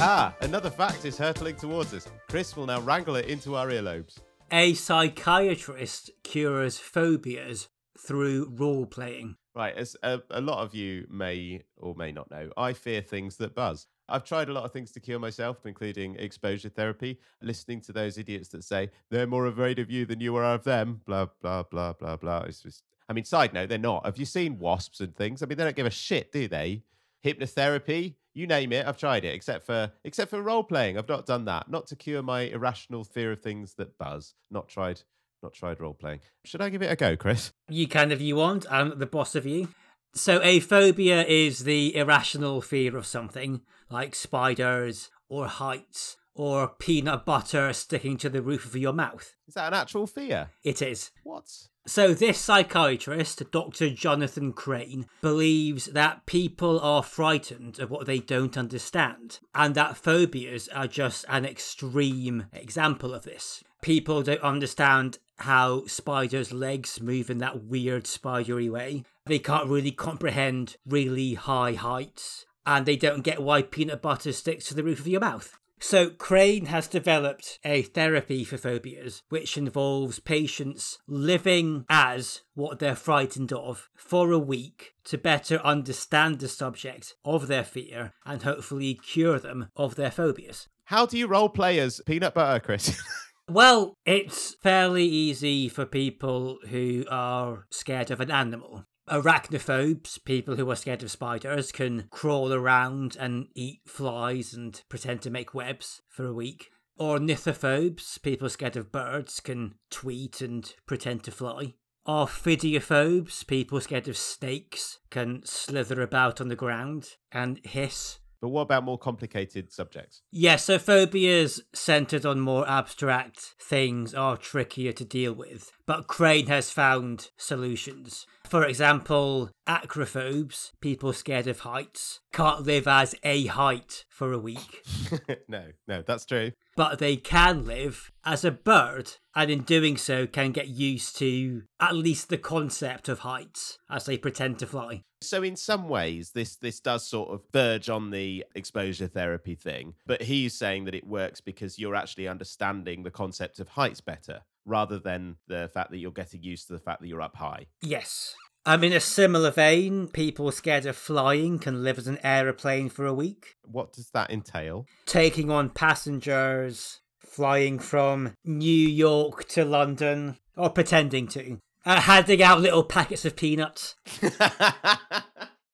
Ah, 0.00 0.34
another 0.42 0.68
fact 0.68 1.06
is 1.06 1.16
hurtling 1.16 1.56
towards 1.56 1.94
us. 1.94 2.06
Chris 2.28 2.54
will 2.54 2.66
now 2.66 2.80
wrangle 2.82 3.16
it 3.16 3.26
into 3.26 3.56
our 3.56 3.68
earlobes. 3.68 4.18
A 4.52 4.74
psychiatrist 4.74 6.10
cures 6.22 6.78
phobias 6.78 7.68
through 7.98 8.52
role 8.54 8.84
playing. 8.84 9.36
Right, 9.54 9.74
as 9.74 9.96
a, 10.02 10.20
a, 10.30 10.42
lot 10.42 10.62
of 10.62 10.74
you 10.74 11.06
may 11.10 11.62
or 11.78 11.94
may 11.94 12.12
not 12.12 12.30
know, 12.30 12.50
I 12.56 12.74
fear 12.74 13.00
things 13.00 13.38
that 13.38 13.54
buzz. 13.54 13.86
I've 14.08 14.24
tried 14.24 14.48
a 14.48 14.52
lot 14.52 14.64
of 14.64 14.72
things 14.72 14.90
to 14.92 15.00
cure 15.00 15.18
myself, 15.18 15.66
including 15.66 16.16
exposure 16.16 16.68
therapy, 16.68 17.18
listening 17.42 17.80
to 17.82 17.92
those 17.92 18.18
idiots 18.18 18.48
that 18.50 18.64
say 18.64 18.90
they're 19.10 19.26
more 19.26 19.46
afraid 19.46 19.78
of 19.78 19.90
you 19.90 20.06
than 20.06 20.20
you 20.20 20.34
are 20.36 20.44
of 20.44 20.64
them, 20.64 21.02
blah, 21.04 21.26
blah, 21.42 21.64
blah, 21.64 21.92
blah, 21.92 22.16
blah. 22.16 22.40
It's 22.40 22.62
just, 22.62 22.82
I 23.08 23.12
mean, 23.12 23.24
side 23.24 23.52
note, 23.52 23.68
they're 23.68 23.78
not. 23.78 24.06
Have 24.06 24.18
you 24.18 24.24
seen 24.24 24.58
wasps 24.58 25.00
and 25.00 25.14
things? 25.14 25.42
I 25.42 25.46
mean, 25.46 25.58
they 25.58 25.64
don't 25.64 25.76
give 25.76 25.86
a 25.86 25.90
shit, 25.90 26.32
do 26.32 26.48
they? 26.48 26.82
Hypnotherapy, 27.24 28.14
you 28.34 28.46
name 28.46 28.72
it, 28.72 28.86
I've 28.86 28.96
tried 28.96 29.24
it, 29.24 29.34
except 29.34 29.66
for 29.66 29.90
except 30.04 30.30
for 30.30 30.40
role 30.40 30.62
playing. 30.62 30.96
I've 30.96 31.08
not 31.08 31.26
done 31.26 31.44
that. 31.46 31.68
Not 31.68 31.88
to 31.88 31.96
cure 31.96 32.22
my 32.22 32.42
irrational 32.42 33.02
fear 33.02 33.32
of 33.32 33.42
things 33.42 33.74
that 33.74 33.98
buzz. 33.98 34.34
Not 34.50 34.68
tried 34.68 35.02
not 35.42 35.52
tried 35.52 35.80
role 35.80 35.94
playing. 35.94 36.20
Should 36.44 36.60
I 36.60 36.68
give 36.68 36.82
it 36.82 36.90
a 36.90 36.96
go, 36.96 37.16
Chris? 37.16 37.52
You 37.68 37.88
can 37.88 38.12
if 38.12 38.20
you 38.20 38.36
want. 38.36 38.66
I'm 38.70 38.98
the 38.98 39.06
boss 39.06 39.34
of 39.34 39.46
you. 39.46 39.68
So, 40.14 40.40
a 40.42 40.60
phobia 40.60 41.24
is 41.24 41.60
the 41.64 41.94
irrational 41.94 42.60
fear 42.60 42.96
of 42.96 43.06
something, 43.06 43.60
like 43.90 44.14
spiders 44.14 45.10
or 45.28 45.46
heights 45.46 46.16
or 46.38 46.68
peanut 46.78 47.26
butter 47.26 47.72
sticking 47.72 48.16
to 48.16 48.30
the 48.30 48.40
roof 48.40 48.64
of 48.64 48.76
your 48.76 48.92
mouth. 48.92 49.34
Is 49.48 49.54
that 49.54 49.72
an 49.72 49.74
actual 49.74 50.06
fear? 50.06 50.50
It 50.62 50.80
is. 50.80 51.10
What? 51.24 51.50
So, 51.84 52.14
this 52.14 52.38
psychiatrist, 52.38 53.50
Dr. 53.50 53.90
Jonathan 53.90 54.52
Crane, 54.52 55.06
believes 55.20 55.86
that 55.86 56.26
people 56.26 56.78
are 56.80 57.02
frightened 57.02 57.78
of 57.80 57.90
what 57.90 58.06
they 58.06 58.18
don't 58.18 58.56
understand, 58.56 59.40
and 59.54 59.74
that 59.74 59.96
phobias 59.96 60.68
are 60.68 60.86
just 60.86 61.24
an 61.28 61.44
extreme 61.44 62.46
example 62.52 63.14
of 63.14 63.24
this. 63.24 63.64
People 63.82 64.22
don't 64.22 64.42
understand 64.42 65.18
how 65.38 65.86
spiders' 65.86 66.52
legs 66.52 67.00
move 67.00 67.30
in 67.30 67.38
that 67.38 67.64
weird 67.64 68.06
spidery 68.06 68.68
way. 68.68 69.04
They 69.26 69.38
can't 69.38 69.68
really 69.68 69.92
comprehend 69.92 70.76
really 70.86 71.34
high 71.34 71.72
heights, 71.72 72.44
and 72.66 72.84
they 72.84 72.96
don't 72.96 73.22
get 73.22 73.42
why 73.42 73.62
peanut 73.62 74.02
butter 74.02 74.32
sticks 74.32 74.66
to 74.66 74.74
the 74.74 74.84
roof 74.84 75.00
of 75.00 75.08
your 75.08 75.20
mouth. 75.20 75.57
So, 75.80 76.10
Crane 76.10 76.66
has 76.66 76.88
developed 76.88 77.58
a 77.64 77.82
therapy 77.82 78.44
for 78.44 78.56
phobias, 78.56 79.22
which 79.28 79.56
involves 79.56 80.18
patients 80.18 80.98
living 81.06 81.84
as 81.88 82.42
what 82.54 82.78
they're 82.78 82.96
frightened 82.96 83.52
of 83.52 83.88
for 83.94 84.32
a 84.32 84.38
week 84.38 84.94
to 85.04 85.18
better 85.18 85.58
understand 85.58 86.40
the 86.40 86.48
subject 86.48 87.14
of 87.24 87.46
their 87.46 87.64
fear 87.64 88.12
and 88.26 88.42
hopefully 88.42 88.94
cure 88.94 89.38
them 89.38 89.68
of 89.76 89.94
their 89.94 90.10
phobias. 90.10 90.68
How 90.84 91.06
do 91.06 91.18
you 91.18 91.26
role 91.26 91.48
play 91.48 91.78
as 91.78 92.00
peanut 92.06 92.34
butter, 92.34 92.60
Chris? 92.60 93.00
Well, 93.50 93.94
it's 94.04 94.56
fairly 94.62 95.06
easy 95.06 95.70
for 95.70 95.86
people 95.86 96.58
who 96.68 97.06
are 97.10 97.64
scared 97.70 98.10
of 98.10 98.20
an 98.20 98.30
animal. 98.30 98.84
Arachnophobes, 99.08 100.22
people 100.24 100.56
who 100.56 100.70
are 100.70 100.76
scared 100.76 101.02
of 101.02 101.10
spiders, 101.10 101.72
can 101.72 102.08
crawl 102.10 102.52
around 102.52 103.16
and 103.18 103.48
eat 103.54 103.80
flies 103.86 104.54
and 104.54 104.82
pretend 104.88 105.22
to 105.22 105.30
make 105.30 105.54
webs 105.54 106.02
for 106.08 106.26
a 106.26 106.34
week. 106.34 106.70
Ornithophobes, 106.98 108.20
people 108.22 108.48
scared 108.48 108.76
of 108.76 108.90
birds, 108.90 109.40
can 109.40 109.74
tweet 109.90 110.40
and 110.40 110.74
pretend 110.86 111.22
to 111.24 111.30
fly. 111.30 111.74
Ophidiophobes, 112.06 113.46
people 113.46 113.80
scared 113.80 114.08
of 114.08 114.16
snakes, 114.16 114.98
can 115.10 115.42
slither 115.44 116.00
about 116.00 116.40
on 116.40 116.48
the 116.48 116.56
ground 116.56 117.10
and 117.30 117.60
hiss. 117.64 118.18
But 118.40 118.48
what 118.48 118.62
about 118.62 118.84
more 118.84 118.98
complicated 118.98 119.72
subjects? 119.72 120.22
Yeah, 120.30 120.56
so 120.56 120.78
phobias 120.78 121.60
centered 121.74 122.24
on 122.24 122.40
more 122.40 122.68
abstract 122.68 123.54
things 123.60 124.14
are 124.14 124.36
trickier 124.36 124.92
to 124.92 125.04
deal 125.04 125.32
with, 125.32 125.72
but 125.88 126.06
Crane 126.06 126.48
has 126.48 126.70
found 126.70 127.30
solutions. 127.38 128.26
For 128.44 128.62
example, 128.62 129.50
acrophobes, 129.66 130.72
people 130.82 131.14
scared 131.14 131.46
of 131.46 131.60
heights, 131.60 132.20
can't 132.30 132.62
live 132.62 132.86
as 132.86 133.14
a 133.24 133.46
height 133.46 134.04
for 134.10 134.34
a 134.34 134.38
week. 134.38 134.84
no, 135.48 135.68
no, 135.86 136.02
that's 136.02 136.26
true. 136.26 136.52
But 136.76 136.98
they 136.98 137.16
can 137.16 137.64
live 137.64 138.12
as 138.22 138.44
a 138.44 138.50
bird, 138.50 139.12
and 139.34 139.50
in 139.50 139.62
doing 139.62 139.96
so, 139.96 140.26
can 140.26 140.52
get 140.52 140.68
used 140.68 141.16
to 141.20 141.62
at 141.80 141.96
least 141.96 142.28
the 142.28 142.36
concept 142.36 143.08
of 143.08 143.20
heights 143.20 143.78
as 143.88 144.04
they 144.04 144.18
pretend 144.18 144.58
to 144.58 144.66
fly. 144.66 145.04
So 145.22 145.42
in 145.42 145.56
some 145.56 145.88
ways, 145.88 146.32
this 146.32 146.56
this 146.56 146.80
does 146.80 147.08
sort 147.08 147.30
of 147.30 147.42
verge 147.52 147.88
on 147.88 148.10
the 148.10 148.44
exposure 148.54 149.08
therapy 149.08 149.54
thing, 149.54 149.94
but 150.06 150.22
he's 150.22 150.56
saying 150.56 150.84
that 150.84 150.94
it 150.94 151.06
works 151.06 151.40
because 151.40 151.78
you're 151.78 151.96
actually 151.96 152.28
understanding 152.28 153.02
the 153.02 153.10
concept 153.10 153.58
of 153.58 153.68
heights 153.68 154.00
better, 154.00 154.42
rather 154.68 154.98
than 154.98 155.36
the 155.48 155.70
fact 155.72 155.90
that 155.90 155.98
you're 155.98 156.12
getting 156.12 156.42
used 156.42 156.68
to 156.68 156.74
the 156.74 156.78
fact 156.78 157.00
that 157.00 157.08
you're 157.08 157.22
up 157.22 157.36
high. 157.36 157.66
Yes. 157.82 158.34
Um, 158.66 158.84
in 158.84 158.92
a 158.92 159.00
similar 159.00 159.50
vein, 159.50 160.08
people 160.08 160.52
scared 160.52 160.84
of 160.84 160.96
flying 160.96 161.58
can 161.58 161.82
live 161.82 161.98
as 161.98 162.06
an 162.06 162.18
aeroplane 162.22 162.90
for 162.90 163.06
a 163.06 163.14
week. 163.14 163.56
What 163.64 163.92
does 163.92 164.10
that 164.10 164.30
entail? 164.30 164.86
Taking 165.06 165.50
on 165.50 165.70
passengers, 165.70 167.00
flying 167.18 167.78
from 167.78 168.34
New 168.44 168.70
York 168.70 169.48
to 169.48 169.64
London, 169.64 170.36
or 170.54 170.68
pretending 170.68 171.28
to 171.28 171.58
uh, 171.86 172.00
handing 172.02 172.42
out 172.42 172.60
little 172.60 172.84
packets 172.84 173.24
of 173.24 173.36
peanuts. 173.36 173.96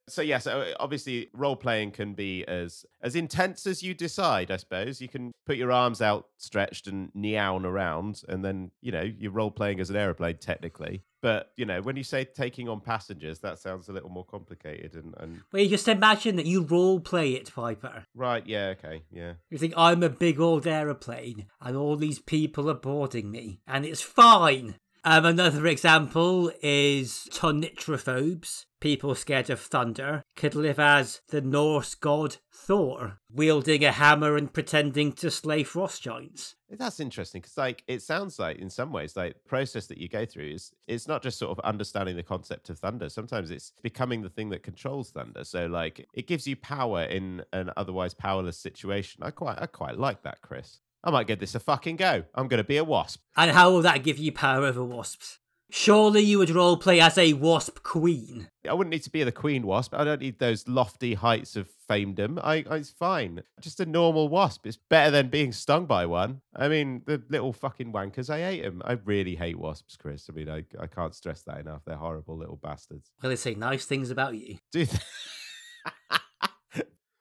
so 0.08 0.22
yeah, 0.22 0.38
so 0.38 0.60
uh, 0.60 0.74
obviously 0.80 1.30
role 1.32 1.56
playing 1.56 1.90
can 1.92 2.14
be 2.14 2.44
as 2.46 2.84
as 3.02 3.16
intense 3.16 3.66
as 3.66 3.82
you 3.82 3.94
decide. 3.94 4.50
I 4.50 4.56
suppose 4.56 5.00
you 5.00 5.08
can 5.08 5.32
put 5.46 5.56
your 5.56 5.72
arms 5.72 6.02
out 6.02 6.28
stretched 6.36 6.86
and 6.86 7.12
neown 7.14 7.64
around, 7.64 8.22
and 8.28 8.44
then 8.44 8.70
you 8.80 8.92
know 8.92 9.02
you're 9.02 9.32
role 9.32 9.50
playing 9.50 9.80
as 9.80 9.90
an 9.90 9.96
aeroplane 9.96 10.38
technically. 10.38 11.02
But 11.22 11.52
you 11.56 11.64
know 11.64 11.80
when 11.80 11.96
you 11.96 12.04
say 12.04 12.24
taking 12.24 12.68
on 12.68 12.80
passengers, 12.80 13.38
that 13.40 13.58
sounds 13.58 13.88
a 13.88 13.92
little 13.92 14.10
more 14.10 14.24
complicated. 14.24 14.94
And, 14.94 15.14
and... 15.18 15.40
well, 15.52 15.62
you 15.62 15.68
just 15.68 15.88
imagine 15.88 16.36
that 16.36 16.46
you 16.46 16.62
role 16.62 17.00
play 17.00 17.32
it, 17.32 17.52
Piper. 17.54 18.04
Right? 18.14 18.46
Yeah. 18.46 18.74
Okay. 18.78 19.02
Yeah. 19.10 19.34
You 19.50 19.58
think 19.58 19.74
I'm 19.76 20.02
a 20.02 20.10
big 20.10 20.38
old 20.38 20.66
aeroplane, 20.66 21.46
and 21.60 21.76
all 21.76 21.96
these 21.96 22.18
people 22.18 22.70
are 22.70 22.74
boarding 22.74 23.30
me, 23.30 23.60
and 23.66 23.84
it's 23.86 24.02
fine 24.02 24.76
Um, 25.06 25.26
another 25.26 25.66
example 25.66 26.50
is 26.62 27.28
tonitrophobes. 27.30 28.64
People 28.80 29.14
scared 29.14 29.50
of 29.50 29.60
thunder 29.60 30.22
could 30.34 30.54
live 30.54 30.78
as 30.78 31.20
the 31.28 31.42
Norse 31.42 31.94
god 31.94 32.38
Thor, 32.50 33.18
wielding 33.30 33.84
a 33.84 33.92
hammer 33.92 34.34
and 34.36 34.50
pretending 34.50 35.12
to 35.12 35.30
slay 35.30 35.62
frost 35.62 36.02
giants. 36.02 36.56
That's 36.70 37.00
interesting 37.00 37.42
because, 37.42 37.58
like, 37.58 37.84
it 37.86 38.00
sounds 38.00 38.38
like 38.38 38.58
in 38.58 38.70
some 38.70 38.92
ways, 38.92 39.14
like, 39.14 39.36
process 39.46 39.86
that 39.88 39.98
you 39.98 40.08
go 40.08 40.24
through 40.24 40.52
is 40.52 40.72
it's 40.86 41.06
not 41.06 41.22
just 41.22 41.38
sort 41.38 41.50
of 41.50 41.62
understanding 41.64 42.16
the 42.16 42.22
concept 42.22 42.70
of 42.70 42.78
thunder. 42.78 43.10
Sometimes 43.10 43.50
it's 43.50 43.72
becoming 43.82 44.22
the 44.22 44.30
thing 44.30 44.48
that 44.50 44.62
controls 44.62 45.10
thunder. 45.10 45.44
So, 45.44 45.66
like, 45.66 46.06
it 46.14 46.26
gives 46.26 46.46
you 46.46 46.56
power 46.56 47.02
in 47.02 47.42
an 47.52 47.70
otherwise 47.76 48.14
powerless 48.14 48.58
situation. 48.58 49.22
I 49.22 49.32
quite, 49.32 49.58
I 49.60 49.66
quite 49.66 49.98
like 49.98 50.22
that, 50.22 50.40
Chris. 50.40 50.80
I 51.04 51.10
might 51.10 51.26
give 51.26 51.38
this 51.38 51.54
a 51.54 51.60
fucking 51.60 51.96
go. 51.96 52.24
I'm 52.34 52.48
going 52.48 52.58
to 52.58 52.64
be 52.64 52.78
a 52.78 52.84
wasp. 52.84 53.20
And 53.36 53.50
how 53.50 53.70
will 53.70 53.82
that 53.82 54.02
give 54.02 54.18
you 54.18 54.32
power 54.32 54.64
over 54.64 54.82
wasps? 54.82 55.38
Surely 55.70 56.20
you 56.20 56.38
would 56.38 56.50
roleplay 56.50 57.00
as 57.00 57.18
a 57.18 57.32
wasp 57.32 57.82
queen. 57.82 58.48
I 58.68 58.72
wouldn't 58.72 58.92
need 58.92 59.02
to 59.02 59.10
be 59.10 59.24
the 59.24 59.32
queen 59.32 59.66
wasp. 59.66 59.92
I 59.94 60.04
don't 60.04 60.20
need 60.20 60.38
those 60.38 60.68
lofty 60.68 61.14
heights 61.14 61.56
of 61.56 61.68
famedom. 61.90 62.38
I, 62.42 62.64
I, 62.70 62.76
it's 62.76 62.90
fine. 62.90 63.42
Just 63.60 63.80
a 63.80 63.86
normal 63.86 64.28
wasp. 64.28 64.66
It's 64.66 64.78
better 64.88 65.10
than 65.10 65.28
being 65.28 65.52
stung 65.52 65.86
by 65.86 66.06
one. 66.06 66.42
I 66.54 66.68
mean, 66.68 67.02
the 67.06 67.22
little 67.28 67.52
fucking 67.52 67.92
wankers. 67.92 68.30
I 68.30 68.40
hate 68.40 68.62
them. 68.62 68.82
I 68.84 68.92
really 69.04 69.34
hate 69.34 69.58
wasps, 69.58 69.96
Chris. 69.96 70.26
I 70.30 70.32
mean, 70.32 70.48
I, 70.48 70.64
I 70.78 70.86
can't 70.86 71.14
stress 71.14 71.42
that 71.42 71.58
enough. 71.58 71.82
They're 71.84 71.96
horrible 71.96 72.38
little 72.38 72.56
bastards. 72.62 73.10
Well, 73.22 73.30
they 73.30 73.36
say 73.36 73.54
nice 73.54 73.84
things 73.84 74.10
about 74.10 74.36
you. 74.36 74.58
Do 74.72 74.86
they? 74.86 74.98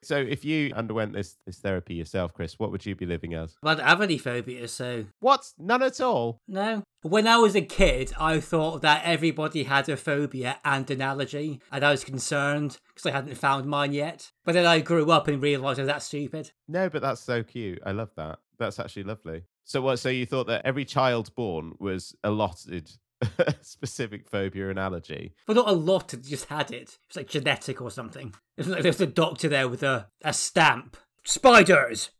So, 0.04 0.16
if 0.16 0.44
you 0.44 0.72
underwent 0.74 1.12
this 1.14 1.36
this 1.46 1.58
therapy 1.58 1.94
yourself, 1.94 2.32
Chris, 2.32 2.58
what 2.58 2.70
would 2.70 2.84
you 2.84 2.94
be 2.94 3.06
living 3.06 3.34
as? 3.34 3.56
Well, 3.62 3.74
I 3.74 3.76
don't 3.76 3.86
have 3.86 4.00
any 4.02 4.18
phobias, 4.18 4.72
so 4.72 5.06
What? 5.20 5.52
None 5.58 5.82
at 5.82 6.00
all. 6.00 6.38
no. 6.48 6.82
When 7.02 7.26
I 7.28 7.36
was 7.36 7.54
a 7.54 7.60
kid, 7.60 8.14
I 8.18 8.40
thought 8.40 8.80
that 8.80 9.02
everybody 9.04 9.64
had 9.64 9.90
a 9.90 9.96
phobia 9.96 10.58
and 10.64 10.90
an 10.90 11.02
allergy, 11.02 11.60
and 11.70 11.84
I 11.84 11.90
was 11.90 12.02
concerned 12.02 12.78
because 12.88 13.04
I 13.04 13.10
hadn't 13.10 13.34
found 13.34 13.66
mine 13.66 13.92
yet. 13.92 14.30
But 14.44 14.54
then 14.54 14.64
I 14.64 14.80
grew 14.80 15.10
up 15.10 15.28
and 15.28 15.42
realised 15.42 15.78
I 15.78 15.82
was 15.82 15.88
that 15.88 16.02
stupid. 16.02 16.52
No, 16.66 16.88
but 16.88 17.02
that's 17.02 17.20
so 17.20 17.42
cute. 17.42 17.80
I 17.84 17.92
love 17.92 18.10
that. 18.16 18.38
That's 18.58 18.78
actually 18.80 19.02
lovely. 19.02 19.42
So, 19.64 19.82
what? 19.82 19.98
So 19.98 20.08
you 20.08 20.24
thought 20.24 20.46
that 20.46 20.64
every 20.64 20.84
child 20.86 21.34
born 21.34 21.74
was 21.78 22.14
allotted 22.24 22.90
specific 23.62 24.28
phobia 24.28 24.70
and 24.70 24.78
allergy? 24.78 25.34
But 25.46 25.56
not 25.56 25.68
a 25.68 25.72
lot 25.72 26.10
had 26.10 26.24
just 26.24 26.46
had 26.46 26.70
it. 26.70 26.90
It 26.90 26.98
was 27.08 27.16
like 27.16 27.28
genetic 27.28 27.80
or 27.80 27.90
something. 27.90 28.34
Like 28.56 28.82
there 28.82 28.90
was 28.90 29.00
a 29.00 29.06
doctor 29.06 29.48
there 29.48 29.68
with 29.68 29.82
a, 29.82 30.08
a 30.22 30.32
stamp. 30.32 30.96
Spiders! 31.24 32.10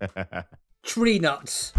Tree 0.82 1.18
nuts! 1.18 1.72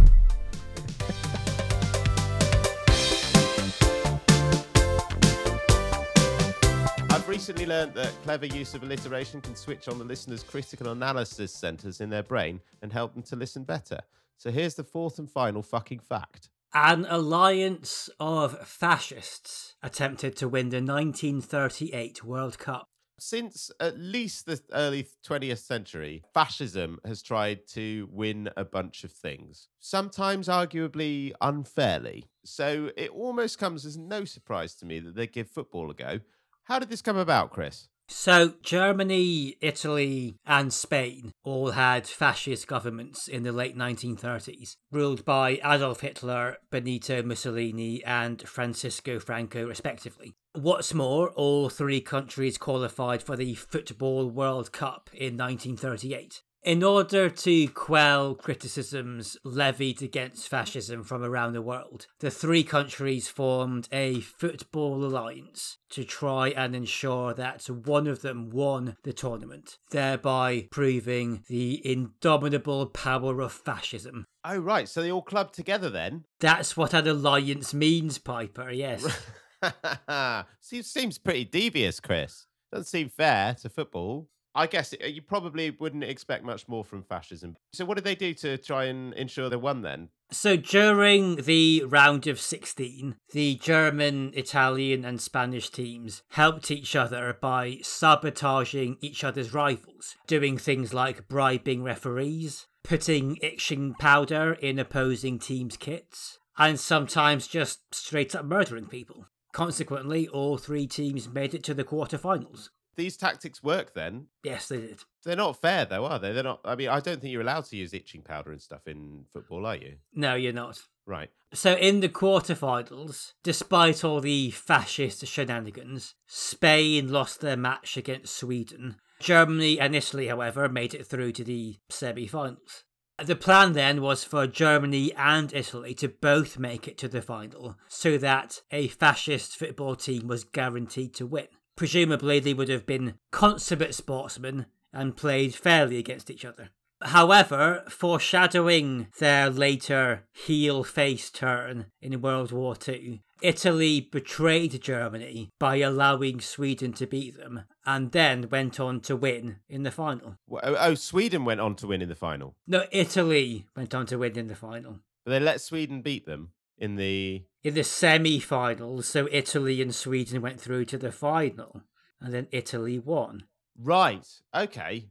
I've 7.09 7.27
recently 7.27 7.65
learned 7.65 7.93
that 7.95 8.13
clever 8.23 8.45
use 8.45 8.73
of 8.73 8.83
alliteration 8.83 9.41
can 9.41 9.55
switch 9.55 9.87
on 9.87 9.99
the 9.99 10.05
listener's 10.05 10.43
critical 10.43 10.91
analysis 10.91 11.53
centers 11.53 12.01
in 12.01 12.09
their 12.09 12.23
brain 12.23 12.61
and 12.81 12.91
help 12.91 13.13
them 13.13 13.23
to 13.23 13.35
listen 13.35 13.63
better. 13.63 13.99
So 14.37 14.49
here's 14.49 14.75
the 14.75 14.83
fourth 14.83 15.19
and 15.19 15.29
final 15.29 15.61
fucking 15.61 15.99
fact. 15.99 16.49
An 16.73 17.05
alliance 17.09 18.09
of 18.17 18.65
fascists 18.65 19.75
attempted 19.83 20.37
to 20.37 20.47
win 20.47 20.69
the 20.69 20.77
1938 20.77 22.23
World 22.23 22.57
Cup. 22.59 22.87
Since 23.19 23.71
at 23.81 23.99
least 23.99 24.45
the 24.45 24.61
early 24.71 25.05
20th 25.27 25.57
century, 25.57 26.23
fascism 26.33 26.99
has 27.03 27.21
tried 27.21 27.67
to 27.73 28.07
win 28.09 28.49
a 28.55 28.63
bunch 28.63 29.03
of 29.03 29.11
things, 29.11 29.67
sometimes 29.81 30.47
arguably 30.47 31.33
unfairly. 31.41 32.23
So 32.45 32.91
it 32.95 33.11
almost 33.11 33.59
comes 33.59 33.85
as 33.85 33.97
no 33.97 34.23
surprise 34.23 34.73
to 34.75 34.85
me 34.85 35.01
that 35.01 35.15
they 35.15 35.27
give 35.27 35.49
football 35.49 35.91
a 35.91 35.93
go. 35.93 36.21
How 36.63 36.79
did 36.79 36.89
this 36.89 37.01
come 37.01 37.17
about, 37.17 37.51
Chris? 37.51 37.89
So, 38.13 38.55
Germany, 38.61 39.55
Italy, 39.61 40.35
and 40.45 40.71
Spain 40.73 41.31
all 41.43 41.71
had 41.71 42.05
fascist 42.05 42.67
governments 42.67 43.29
in 43.29 43.43
the 43.43 43.53
late 43.53 43.75
1930s, 43.75 44.75
ruled 44.91 45.23
by 45.23 45.61
Adolf 45.63 46.01
Hitler, 46.01 46.57
Benito 46.69 47.23
Mussolini, 47.23 48.03
and 48.03 48.47
Francisco 48.47 49.17
Franco, 49.17 49.65
respectively. 49.65 50.35
What's 50.53 50.93
more, 50.93 51.29
all 51.31 51.69
three 51.69 52.01
countries 52.01 52.57
qualified 52.57 53.23
for 53.23 53.37
the 53.37 53.55
Football 53.55 54.29
World 54.29 54.73
Cup 54.73 55.09
in 55.13 55.37
1938. 55.37 56.43
In 56.63 56.83
order 56.83 57.27
to 57.27 57.67
quell 57.69 58.35
criticisms 58.35 59.35
levied 59.43 60.03
against 60.03 60.47
fascism 60.47 61.03
from 61.03 61.23
around 61.23 61.53
the 61.53 61.61
world, 61.61 62.05
the 62.19 62.29
three 62.29 62.63
countries 62.63 63.27
formed 63.27 63.89
a 63.91 64.21
football 64.21 65.03
alliance 65.03 65.79
to 65.89 66.03
try 66.03 66.49
and 66.49 66.75
ensure 66.75 67.33
that 67.33 67.67
one 67.67 68.05
of 68.05 68.21
them 68.21 68.51
won 68.51 68.95
the 69.01 69.11
tournament, 69.11 69.79
thereby 69.89 70.67
proving 70.69 71.43
the 71.47 71.81
indomitable 71.83 72.85
power 72.85 73.41
of 73.41 73.51
fascism. 73.51 74.25
Oh, 74.45 74.59
right. 74.59 74.87
So 74.87 75.01
they 75.01 75.11
all 75.11 75.23
clubbed 75.23 75.55
together 75.55 75.89
then? 75.89 76.25
That's 76.39 76.77
what 76.77 76.93
an 76.93 77.07
alliance 77.07 77.73
means, 77.73 78.19
Piper, 78.19 78.69
yes. 78.69 79.03
seems, 80.61 80.87
seems 80.87 81.17
pretty 81.17 81.45
devious, 81.45 81.99
Chris. 81.99 82.45
Doesn't 82.71 82.85
seem 82.85 83.09
fair 83.09 83.55
to 83.61 83.69
football. 83.69 84.29
I 84.53 84.67
guess 84.67 84.93
uh, 84.93 85.05
you 85.05 85.21
probably 85.21 85.71
wouldn't 85.71 86.03
expect 86.03 86.43
much 86.43 86.67
more 86.67 86.83
from 86.83 87.03
fascism. 87.03 87.55
So, 87.73 87.85
what 87.85 87.95
did 87.95 88.03
they 88.03 88.15
do 88.15 88.33
to 88.35 88.57
try 88.57 88.85
and 88.85 89.13
ensure 89.13 89.49
they 89.49 89.55
won 89.55 89.81
then? 89.81 90.09
So 90.33 90.55
during 90.55 91.43
the 91.43 91.83
round 91.85 92.25
of 92.25 92.39
16, 92.39 93.17
the 93.33 93.55
German, 93.55 94.31
Italian, 94.33 95.03
and 95.03 95.19
Spanish 95.19 95.69
teams 95.69 96.23
helped 96.29 96.71
each 96.71 96.95
other 96.95 97.37
by 97.41 97.79
sabotaging 97.83 98.97
each 99.01 99.25
other's 99.25 99.53
rivals, 99.53 100.15
doing 100.27 100.57
things 100.57 100.93
like 100.93 101.27
bribing 101.27 101.83
referees, 101.83 102.67
putting 102.81 103.39
itching 103.41 103.93
powder 103.99 104.53
in 104.53 104.79
opposing 104.79 105.37
teams' 105.37 105.75
kits, 105.75 106.39
and 106.57 106.79
sometimes 106.79 107.45
just 107.45 107.93
straight 107.93 108.33
up 108.33 108.45
murdering 108.45 108.85
people. 108.85 109.25
Consequently, 109.51 110.29
all 110.29 110.57
three 110.57 110.87
teams 110.87 111.27
made 111.27 111.53
it 111.53 111.63
to 111.65 111.73
the 111.73 111.83
quarterfinals. 111.83 112.69
These 112.95 113.17
tactics 113.17 113.63
work 113.63 113.93
then. 113.93 114.27
Yes, 114.43 114.67
they 114.67 114.77
did. 114.81 114.99
They're 115.23 115.35
not 115.35 115.61
fair 115.61 115.85
though, 115.85 116.05
are 116.05 116.19
they? 116.19 116.33
They're 116.33 116.43
not. 116.43 116.61
I 116.65 116.75
mean, 116.75 116.89
I 116.89 116.99
don't 116.99 117.21
think 117.21 117.31
you're 117.31 117.41
allowed 117.41 117.65
to 117.65 117.77
use 117.77 117.93
itching 117.93 118.21
powder 118.21 118.51
and 118.51 118.61
stuff 118.61 118.87
in 118.87 119.25
football, 119.33 119.65
are 119.65 119.75
you? 119.75 119.97
No, 120.13 120.35
you're 120.35 120.53
not. 120.53 120.79
Right. 121.05 121.29
So, 121.53 121.75
in 121.75 121.99
the 121.99 122.09
quarterfinals, 122.09 123.33
despite 123.43 124.03
all 124.03 124.21
the 124.21 124.51
fascist 124.51 125.25
shenanigans, 125.25 126.15
Spain 126.27 127.11
lost 127.11 127.41
their 127.41 127.57
match 127.57 127.97
against 127.97 128.35
Sweden. 128.35 128.97
Germany 129.19 129.79
and 129.79 129.95
Italy, 129.95 130.27
however, 130.27 130.67
made 130.69 130.93
it 130.93 131.05
through 131.05 131.33
to 131.33 131.43
the 131.43 131.77
semi 131.89 132.27
finals. 132.27 132.83
The 133.23 133.35
plan 133.35 133.73
then 133.73 134.01
was 134.01 134.23
for 134.23 134.47
Germany 134.47 135.13
and 135.15 135.53
Italy 135.53 135.93
to 135.95 136.07
both 136.07 136.57
make 136.57 136.87
it 136.87 136.97
to 136.99 137.07
the 137.07 137.21
final 137.21 137.75
so 137.87 138.17
that 138.17 138.61
a 138.71 138.87
fascist 138.87 139.57
football 139.57 139.95
team 139.95 140.27
was 140.27 140.43
guaranteed 140.43 141.13
to 141.15 141.27
win. 141.27 141.47
Presumably, 141.75 142.39
they 142.39 142.53
would 142.53 142.69
have 142.69 142.85
been 142.85 143.15
consummate 143.31 143.95
sportsmen 143.95 144.65
and 144.93 145.17
played 145.17 145.55
fairly 145.55 145.97
against 145.97 146.29
each 146.29 146.45
other. 146.45 146.69
However, 147.03 147.83
foreshadowing 147.89 149.07
their 149.19 149.49
later 149.49 150.27
heel 150.33 150.83
face 150.83 151.31
turn 151.31 151.87
in 151.99 152.21
World 152.21 152.51
War 152.51 152.75
II, 152.87 153.21
Italy 153.41 154.01
betrayed 154.01 154.79
Germany 154.81 155.49
by 155.59 155.77
allowing 155.77 156.41
Sweden 156.41 156.93
to 156.93 157.07
beat 157.07 157.37
them 157.37 157.63
and 157.85 158.11
then 158.11 158.47
went 158.49 158.79
on 158.79 158.99
to 159.01 159.15
win 159.15 159.57
in 159.67 159.81
the 159.81 159.89
final. 159.89 160.35
Oh, 160.51 160.59
oh, 160.61 160.93
Sweden 160.93 161.43
went 161.43 161.59
on 161.59 161.75
to 161.77 161.87
win 161.87 162.03
in 162.03 162.09
the 162.09 162.15
final. 162.15 162.53
No, 162.67 162.85
Italy 162.91 163.65
went 163.75 163.95
on 163.95 164.05
to 164.07 164.19
win 164.19 164.37
in 164.37 164.47
the 164.47 164.55
final. 164.55 164.99
But 165.25 165.31
they 165.31 165.39
let 165.39 165.61
Sweden 165.61 166.03
beat 166.03 166.27
them 166.27 166.51
in 166.81 166.95
the 166.95 167.45
in 167.63 167.75
the 167.75 167.83
semi-finals. 167.83 169.07
So 169.07 169.29
Italy 169.31 169.81
and 169.81 169.95
Sweden 169.95 170.41
went 170.41 170.59
through 170.59 170.85
to 170.85 170.97
the 170.97 171.11
final, 171.11 171.83
and 172.19 172.33
then 172.33 172.47
Italy 172.51 172.99
won. 172.99 173.43
Right. 173.79 174.27
Okay. 174.53 175.05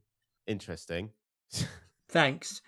Interesting. 0.46 1.10
Thanks. 2.08 2.60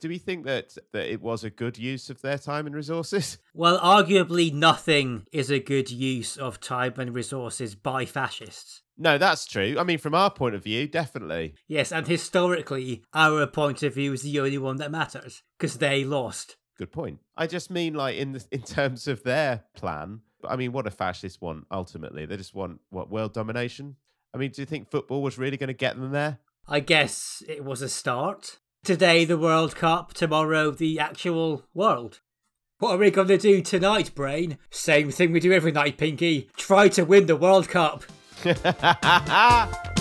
Do 0.00 0.08
we 0.08 0.18
think 0.18 0.44
that 0.44 0.76
that 0.92 1.10
it 1.10 1.20
was 1.20 1.42
a 1.42 1.50
good 1.50 1.78
use 1.78 2.10
of 2.10 2.20
their 2.20 2.38
time 2.38 2.66
and 2.66 2.74
resources? 2.74 3.38
Well, 3.54 3.80
arguably 3.80 4.52
nothing 4.52 5.26
is 5.32 5.50
a 5.50 5.58
good 5.58 5.90
use 5.90 6.36
of 6.36 6.60
time 6.60 6.94
and 6.98 7.12
resources 7.12 7.74
by 7.74 8.04
fascists. 8.04 8.82
No, 8.96 9.18
that's 9.18 9.46
true. 9.46 9.74
I 9.76 9.82
mean, 9.82 9.98
from 9.98 10.14
our 10.14 10.30
point 10.30 10.54
of 10.54 10.62
view, 10.62 10.86
definitely. 10.86 11.54
Yes, 11.66 11.90
and 11.90 12.06
historically, 12.06 13.02
our 13.12 13.48
point 13.48 13.82
of 13.82 13.94
view 13.94 14.12
is 14.12 14.22
the 14.22 14.38
only 14.38 14.58
one 14.58 14.76
that 14.76 14.92
matters 14.92 15.42
because 15.58 15.78
they 15.78 16.04
lost. 16.04 16.56
Good 16.78 16.92
point. 16.92 17.18
I 17.36 17.46
just 17.46 17.70
mean, 17.70 17.94
like 17.94 18.16
in 18.16 18.32
the, 18.32 18.44
in 18.52 18.62
terms 18.62 19.08
of 19.08 19.24
their 19.24 19.64
plan. 19.74 20.20
I 20.48 20.54
mean, 20.54 20.72
what 20.72 20.84
do 20.84 20.90
fascists 20.90 21.40
want 21.40 21.66
ultimately? 21.70 22.24
They 22.24 22.36
just 22.36 22.54
want 22.54 22.80
what 22.90 23.10
world 23.10 23.34
domination. 23.34 23.96
I 24.32 24.38
mean, 24.38 24.52
do 24.52 24.62
you 24.62 24.66
think 24.66 24.88
football 24.88 25.22
was 25.22 25.36
really 25.36 25.56
going 25.56 25.68
to 25.68 25.74
get 25.74 25.98
them 25.98 26.12
there? 26.12 26.38
I 26.68 26.80
guess 26.80 27.42
it 27.48 27.64
was 27.64 27.82
a 27.82 27.88
start. 27.88 28.58
Today, 28.84 29.24
the 29.24 29.38
World 29.38 29.74
Cup. 29.74 30.14
Tomorrow, 30.14 30.70
the 30.70 31.00
actual 31.00 31.64
world. 31.74 32.20
What 32.78 32.92
are 32.92 32.98
we 32.98 33.10
going 33.10 33.28
to 33.28 33.38
do 33.38 33.60
tonight, 33.62 34.14
Brain? 34.14 34.58
Same 34.70 35.10
thing 35.10 35.32
we 35.32 35.40
do 35.40 35.52
every 35.52 35.72
night, 35.72 35.98
Pinky. 35.98 36.48
Try 36.56 36.88
to 36.90 37.02
win 37.02 37.26
the 37.26 37.34
World 37.34 37.68
Cup. 37.68 38.04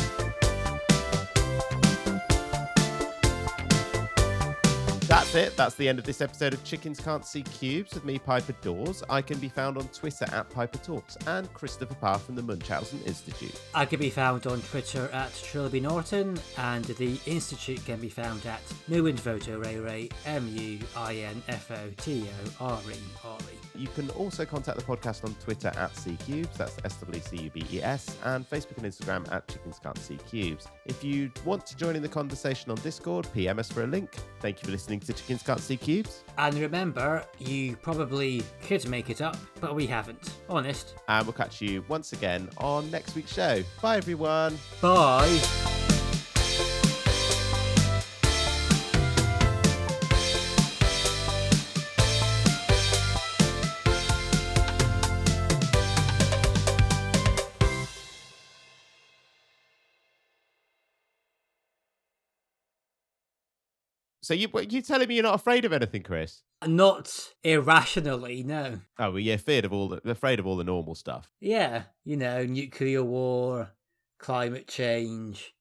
That's 5.27 5.47
it. 5.49 5.57
That's 5.57 5.75
the 5.75 5.89
end 5.89 5.99
of 5.99 6.05
this 6.05 6.21
episode 6.21 6.53
of 6.53 6.63
Chickens 6.63 7.01
Can't 7.01 7.25
See 7.25 7.43
Cubes 7.43 7.93
with 7.93 8.05
me, 8.05 8.17
Piper 8.17 8.53
Dawes. 8.61 9.03
I 9.09 9.21
can 9.21 9.39
be 9.39 9.49
found 9.49 9.77
on 9.77 9.85
Twitter 9.89 10.25
at 10.31 10.49
Piper 10.49 10.77
Talks 10.77 11.17
and 11.27 11.53
Christopher 11.53 11.95
Parr 11.95 12.17
from 12.17 12.35
the 12.35 12.41
Munchausen 12.41 13.01
Institute. 13.05 13.59
I 13.75 13.85
can 13.85 13.99
be 13.99 14.09
found 14.09 14.47
on 14.47 14.61
Twitter 14.61 15.09
at 15.11 15.33
Trilby 15.33 15.81
Norton, 15.81 16.39
and 16.57 16.85
the 16.85 17.19
Institute 17.25 17.83
can 17.85 17.99
be 17.99 18.07
found 18.07 18.45
at 18.45 18.63
Muinfoto 18.89 19.61
Rere, 19.61 20.07
M 20.25 20.47
U 20.47 20.79
I 20.95 21.15
N 21.15 21.43
F 21.49 21.71
O 21.71 21.89
T 21.97 22.25
O 22.61 22.65
R 22.65 22.81
E 22.89 22.95
R 23.25 23.37
E. 23.51 23.67
You 23.77 23.87
can 23.89 24.09
also 24.11 24.45
contact 24.45 24.77
the 24.79 24.83
podcast 24.83 25.25
on 25.25 25.35
Twitter 25.35 25.73
at 25.75 25.95
C 25.95 26.17
Cubes, 26.25 26.57
that's 26.57 26.77
S 26.85 26.95
W 27.01 27.21
C 27.21 27.35
U 27.35 27.49
B 27.49 27.65
E 27.73 27.83
S, 27.83 28.15
and 28.23 28.49
Facebook 28.49 28.77
and 28.77 28.85
Instagram 28.85 29.29
at 29.31 29.45
Chickens 29.49 29.77
Can't 29.77 29.97
See 29.97 30.17
Cubes. 30.29 30.67
If 30.85 31.03
you 31.03 31.31
want 31.43 31.65
to 31.65 31.75
join 31.75 31.97
in 31.97 32.01
the 32.01 32.07
conversation 32.07 32.71
on 32.71 32.77
Discord, 32.77 33.27
PM 33.33 33.59
us 33.59 33.69
for 33.69 33.83
a 33.83 33.87
link. 33.87 34.15
Thank 34.39 34.61
you 34.61 34.67
for 34.67 34.71
listening 34.71 35.01
to 35.01 35.16
Chickens 35.17 35.43
Can't 35.43 35.79
Cubes. 35.81 36.23
And 36.37 36.55
remember, 36.55 37.25
you 37.39 37.75
probably 37.77 38.43
could 38.61 38.87
make 38.87 39.09
it 39.09 39.21
up, 39.21 39.37
but 39.59 39.75
we 39.75 39.85
haven't. 39.87 40.37
Honest. 40.49 40.95
And 41.07 41.25
we'll 41.25 41.33
catch 41.33 41.61
you 41.61 41.83
once 41.87 42.13
again 42.13 42.49
on 42.57 42.89
next 42.91 43.15
week's 43.15 43.33
show. 43.33 43.63
Bye, 43.81 43.97
everyone. 43.97 44.57
Bye. 44.81 45.75
So 64.27 64.33
you 64.33 64.49
you 64.69 64.81
telling 64.81 65.07
me 65.07 65.15
you're 65.15 65.23
not 65.23 65.35
afraid 65.35 65.63
of 65.63 65.71
anything, 65.71 66.03
Chris? 66.03 66.41
Not 66.65 67.29
irrationally, 67.45 68.43
no. 68.43 68.81
Oh, 68.99 69.11
well, 69.11 69.19
you're 69.19 69.35
afraid 69.35 69.63
of 69.63 69.71
all 69.71 69.87
the 69.87 70.01
afraid 70.03 70.37
of 70.37 70.45
all 70.45 70.57
the 70.57 70.65
normal 70.65 70.95
stuff. 70.95 71.31
Yeah, 71.39 71.83
you 72.03 72.17
know, 72.17 72.43
nuclear 72.43 73.05
war, 73.05 73.71
climate 74.19 74.67
change, 74.67 75.55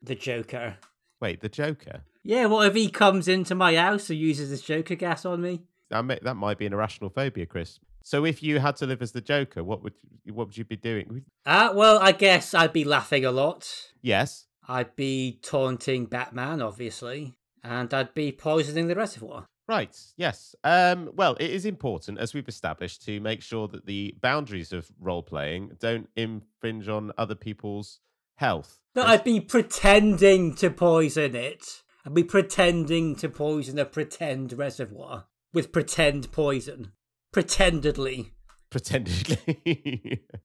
the 0.00 0.14
Joker. 0.14 0.78
Wait, 1.20 1.42
the 1.42 1.50
Joker? 1.50 2.04
Yeah, 2.22 2.46
what 2.46 2.66
if 2.68 2.74
he 2.74 2.88
comes 2.88 3.28
into 3.28 3.54
my 3.54 3.76
house 3.76 4.08
and 4.08 4.18
uses 4.18 4.48
his 4.48 4.62
Joker 4.62 4.94
gas 4.94 5.26
on 5.26 5.42
me? 5.42 5.64
That, 5.90 6.02
may, 6.06 6.18
that 6.22 6.36
might 6.36 6.56
be 6.56 6.64
an 6.64 6.72
irrational 6.72 7.10
phobia, 7.10 7.44
Chris. 7.44 7.80
So 8.02 8.24
if 8.24 8.42
you 8.42 8.60
had 8.60 8.76
to 8.76 8.86
live 8.86 9.02
as 9.02 9.12
the 9.12 9.20
Joker, 9.20 9.62
what 9.62 9.82
would 9.82 9.92
what 10.32 10.46
would 10.46 10.56
you 10.56 10.64
be 10.64 10.76
doing? 10.76 11.26
Ah, 11.44 11.68
uh, 11.68 11.74
well, 11.74 11.98
I 11.98 12.12
guess 12.12 12.54
I'd 12.54 12.72
be 12.72 12.84
laughing 12.84 13.26
a 13.26 13.30
lot. 13.30 13.70
Yes. 14.00 14.46
I'd 14.66 14.96
be 14.96 15.38
taunting 15.42 16.06
Batman, 16.06 16.62
obviously, 16.62 17.36
and 17.68 17.92
I'd 17.92 18.14
be 18.14 18.32
poisoning 18.32 18.88
the 18.88 18.94
reservoir. 18.94 19.46
Right. 19.68 19.96
Yes. 20.16 20.54
Um, 20.62 21.10
well, 21.14 21.36
it 21.40 21.50
is 21.50 21.64
important, 21.64 22.18
as 22.18 22.32
we've 22.34 22.48
established, 22.48 23.04
to 23.06 23.20
make 23.20 23.42
sure 23.42 23.66
that 23.68 23.86
the 23.86 24.14
boundaries 24.20 24.72
of 24.72 24.90
role 25.00 25.22
playing 25.22 25.72
don't 25.80 26.08
infringe 26.14 26.88
on 26.88 27.12
other 27.18 27.34
people's 27.34 27.98
health. 28.36 28.80
No, 28.94 29.02
I'd 29.02 29.24
be 29.24 29.40
pretending 29.40 30.54
to 30.56 30.70
poison 30.70 31.34
it. 31.34 31.82
I'd 32.04 32.14
be 32.14 32.22
pretending 32.22 33.16
to 33.16 33.28
poison 33.28 33.78
a 33.78 33.84
pretend 33.84 34.52
reservoir 34.52 35.26
with 35.52 35.72
pretend 35.72 36.30
poison. 36.30 36.92
Pretendedly. 37.32 38.32
Pretendedly. 38.70 40.22